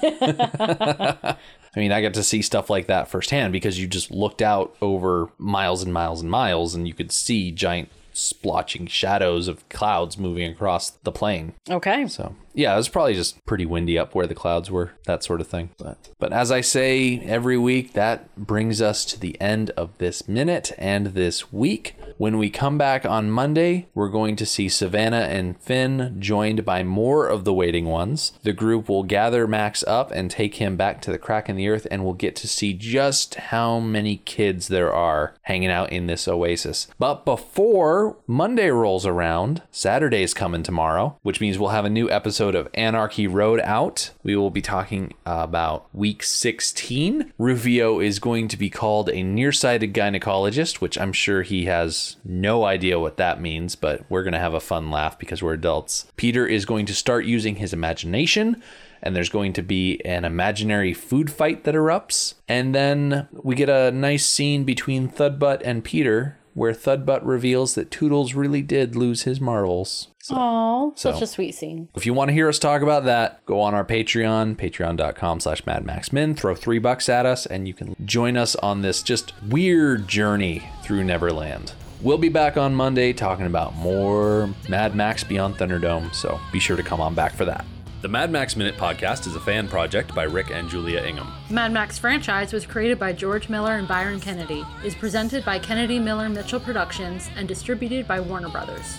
I 1.74 1.80
mean, 1.80 1.92
I 1.92 2.02
got 2.02 2.14
to 2.14 2.22
see 2.22 2.42
stuff 2.42 2.68
like 2.68 2.86
that 2.86 3.08
firsthand 3.08 3.52
because 3.52 3.78
you 3.78 3.86
just 3.86 4.10
looked 4.10 4.42
out 4.42 4.76
over 4.82 5.30
miles 5.38 5.82
and 5.82 5.92
miles 5.92 6.20
and 6.20 6.30
miles 6.30 6.74
and 6.74 6.86
you 6.86 6.94
could 6.94 7.10
see 7.10 7.50
giant 7.50 7.88
splotching 8.14 8.88
shadows 8.88 9.48
of 9.48 9.66
clouds 9.70 10.18
moving 10.18 10.50
across 10.50 10.90
the 10.90 11.12
plain. 11.12 11.54
Okay. 11.70 12.06
So 12.08 12.34
yeah, 12.54 12.74
it 12.74 12.76
was 12.76 12.88
probably 12.88 13.14
just 13.14 13.44
pretty 13.44 13.66
windy 13.66 13.98
up 13.98 14.14
where 14.14 14.26
the 14.26 14.34
clouds 14.34 14.70
were, 14.70 14.92
that 15.06 15.24
sort 15.24 15.40
of 15.40 15.46
thing. 15.46 15.70
But 15.78 16.10
but 16.18 16.32
as 16.32 16.50
I 16.50 16.60
say 16.60 17.20
every 17.20 17.56
week, 17.56 17.92
that 17.94 18.34
brings 18.36 18.82
us 18.82 19.04
to 19.06 19.20
the 19.20 19.40
end 19.40 19.70
of 19.70 19.96
this 19.98 20.28
minute 20.28 20.72
and 20.78 21.08
this 21.08 21.52
week. 21.52 21.94
When 22.18 22.38
we 22.38 22.50
come 22.50 22.78
back 22.78 23.04
on 23.04 23.30
Monday, 23.30 23.88
we're 23.94 24.08
going 24.08 24.36
to 24.36 24.46
see 24.46 24.68
Savannah 24.68 25.28
and 25.30 25.58
Finn 25.60 26.16
joined 26.20 26.64
by 26.64 26.82
more 26.82 27.26
of 27.26 27.44
the 27.44 27.54
waiting 27.54 27.86
ones. 27.86 28.32
The 28.42 28.52
group 28.52 28.88
will 28.88 29.02
gather 29.02 29.46
Max 29.46 29.82
up 29.84 30.10
and 30.12 30.30
take 30.30 30.56
him 30.56 30.76
back 30.76 31.00
to 31.02 31.10
the 31.10 31.18
crack 31.18 31.48
in 31.48 31.56
the 31.56 31.68
earth, 31.68 31.86
and 31.90 32.04
we'll 32.04 32.14
get 32.14 32.36
to 32.36 32.48
see 32.48 32.74
just 32.74 33.34
how 33.36 33.80
many 33.80 34.18
kids 34.18 34.68
there 34.68 34.92
are 34.92 35.34
hanging 35.42 35.70
out 35.70 35.90
in 35.90 36.06
this 36.06 36.28
oasis. 36.28 36.86
But 36.98 37.24
before 37.24 38.16
Monday 38.26 38.70
rolls 38.70 39.06
around, 39.06 39.62
Saturday's 39.70 40.34
coming 40.34 40.62
tomorrow, 40.62 41.18
which 41.22 41.40
means 41.40 41.58
we'll 41.58 41.70
have 41.70 41.84
a 41.84 41.90
new 41.90 42.10
episode 42.10 42.41
of 42.50 42.68
Anarchy 42.74 43.26
Road 43.26 43.60
out. 43.60 44.10
We 44.22 44.36
will 44.36 44.50
be 44.50 44.60
talking 44.60 45.14
about 45.24 45.86
week 45.94 46.22
16. 46.22 47.32
Rufio 47.38 48.00
is 48.00 48.18
going 48.18 48.48
to 48.48 48.56
be 48.56 48.68
called 48.68 49.08
a 49.08 49.22
nearsighted 49.22 49.94
gynecologist, 49.94 50.80
which 50.80 50.98
I'm 50.98 51.12
sure 51.12 51.42
he 51.42 51.64
has 51.66 52.16
no 52.24 52.64
idea 52.64 52.98
what 52.98 53.16
that 53.16 53.40
means, 53.40 53.76
but 53.76 54.04
we're 54.10 54.24
going 54.24 54.32
to 54.32 54.38
have 54.38 54.54
a 54.54 54.60
fun 54.60 54.90
laugh 54.90 55.18
because 55.18 55.42
we're 55.42 55.54
adults. 55.54 56.06
Peter 56.16 56.46
is 56.46 56.64
going 56.64 56.86
to 56.86 56.94
start 56.94 57.24
using 57.24 57.56
his 57.56 57.72
imagination 57.72 58.62
and 59.02 59.16
there's 59.16 59.28
going 59.28 59.52
to 59.54 59.62
be 59.62 60.00
an 60.04 60.24
imaginary 60.24 60.94
food 60.94 61.30
fight 61.30 61.64
that 61.64 61.74
erupts. 61.74 62.34
And 62.48 62.74
then 62.74 63.28
we 63.32 63.56
get 63.56 63.68
a 63.68 63.90
nice 63.90 64.24
scene 64.24 64.64
between 64.64 65.08
Thudbutt 65.08 65.60
and 65.64 65.82
Peter 65.82 66.38
where 66.54 66.72
Thudbutt 66.72 67.20
reveals 67.24 67.74
that 67.74 67.90
Toodles 67.90 68.34
really 68.34 68.62
did 68.62 68.94
lose 68.94 69.22
his 69.22 69.40
marbles. 69.40 70.08
Oh, 70.30 70.92
such 70.96 71.18
So- 71.18 71.24
a 71.24 71.26
sweet 71.26 71.54
scene. 71.54 71.88
If 71.94 72.06
you 72.06 72.14
want 72.14 72.28
to 72.28 72.32
hear 72.32 72.48
us 72.48 72.58
talk 72.58 72.82
about 72.82 73.04
that, 73.04 73.44
go 73.46 73.60
on 73.60 73.74
our 73.74 73.84
Patreon, 73.84 74.56
patreon.com 74.56 75.40
slash 75.40 75.62
madmaxmin, 75.62 76.36
throw 76.36 76.54
three 76.54 76.78
bucks 76.78 77.08
at 77.08 77.26
us, 77.26 77.46
and 77.46 77.66
you 77.66 77.74
can 77.74 77.96
join 78.04 78.36
us 78.36 78.54
on 78.56 78.82
this 78.82 79.02
just 79.02 79.32
weird 79.48 80.06
journey 80.08 80.62
through 80.82 81.04
Neverland. 81.04 81.72
We'll 82.00 82.18
be 82.18 82.28
back 82.28 82.56
on 82.56 82.74
Monday 82.74 83.12
talking 83.12 83.46
about 83.46 83.76
more 83.76 84.50
Mad 84.68 84.94
Max 84.96 85.22
Beyond 85.24 85.56
Thunderdome, 85.56 86.12
so 86.14 86.40
be 86.52 86.58
sure 86.58 86.76
to 86.76 86.82
come 86.82 87.00
on 87.00 87.14
back 87.14 87.32
for 87.32 87.44
that. 87.44 87.64
The 88.00 88.08
Mad 88.08 88.32
Max 88.32 88.56
Minute 88.56 88.76
podcast 88.76 89.28
is 89.28 89.36
a 89.36 89.40
fan 89.40 89.68
project 89.68 90.12
by 90.12 90.24
Rick 90.24 90.50
and 90.50 90.68
Julia 90.68 91.00
Ingham. 91.02 91.32
The 91.46 91.54
Mad 91.54 91.70
Max 91.72 91.98
franchise 92.00 92.52
was 92.52 92.66
created 92.66 92.98
by 92.98 93.12
George 93.12 93.48
Miller 93.48 93.74
and 93.74 93.86
Byron 93.86 94.18
Kennedy, 94.18 94.64
is 94.84 94.96
presented 94.96 95.44
by 95.44 95.60
Kennedy 95.60 96.00
Miller 96.00 96.28
Mitchell 96.28 96.58
Productions, 96.58 97.30
and 97.36 97.46
distributed 97.46 98.08
by 98.08 98.18
Warner 98.18 98.48
Brothers. 98.48 98.98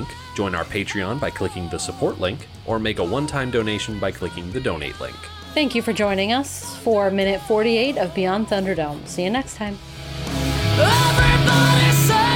join 0.35 0.55
our 0.55 0.65
Patreon 0.65 1.19
by 1.19 1.29
clicking 1.29 1.69
the 1.69 1.77
support 1.77 2.19
link, 2.19 2.47
or 2.65 2.79
make 2.79 2.99
a 2.99 3.03
one 3.03 3.27
time 3.27 3.51
donation 3.51 3.99
by 3.99 4.11
clicking 4.11 4.51
the 4.51 4.59
donate 4.59 4.99
link. 4.99 5.15
Thank 5.53 5.75
you 5.75 5.81
for 5.81 5.93
joining 5.93 6.31
us 6.31 6.77
for 6.77 7.11
minute 7.11 7.41
48 7.41 7.97
of 7.97 8.15
Beyond 8.15 8.47
Thunderdome. 8.47 9.05
See 9.07 9.23
you 9.23 9.29
next 9.29 9.55
time. 9.55 9.77
Everybody 10.77 11.91
say 11.91 12.30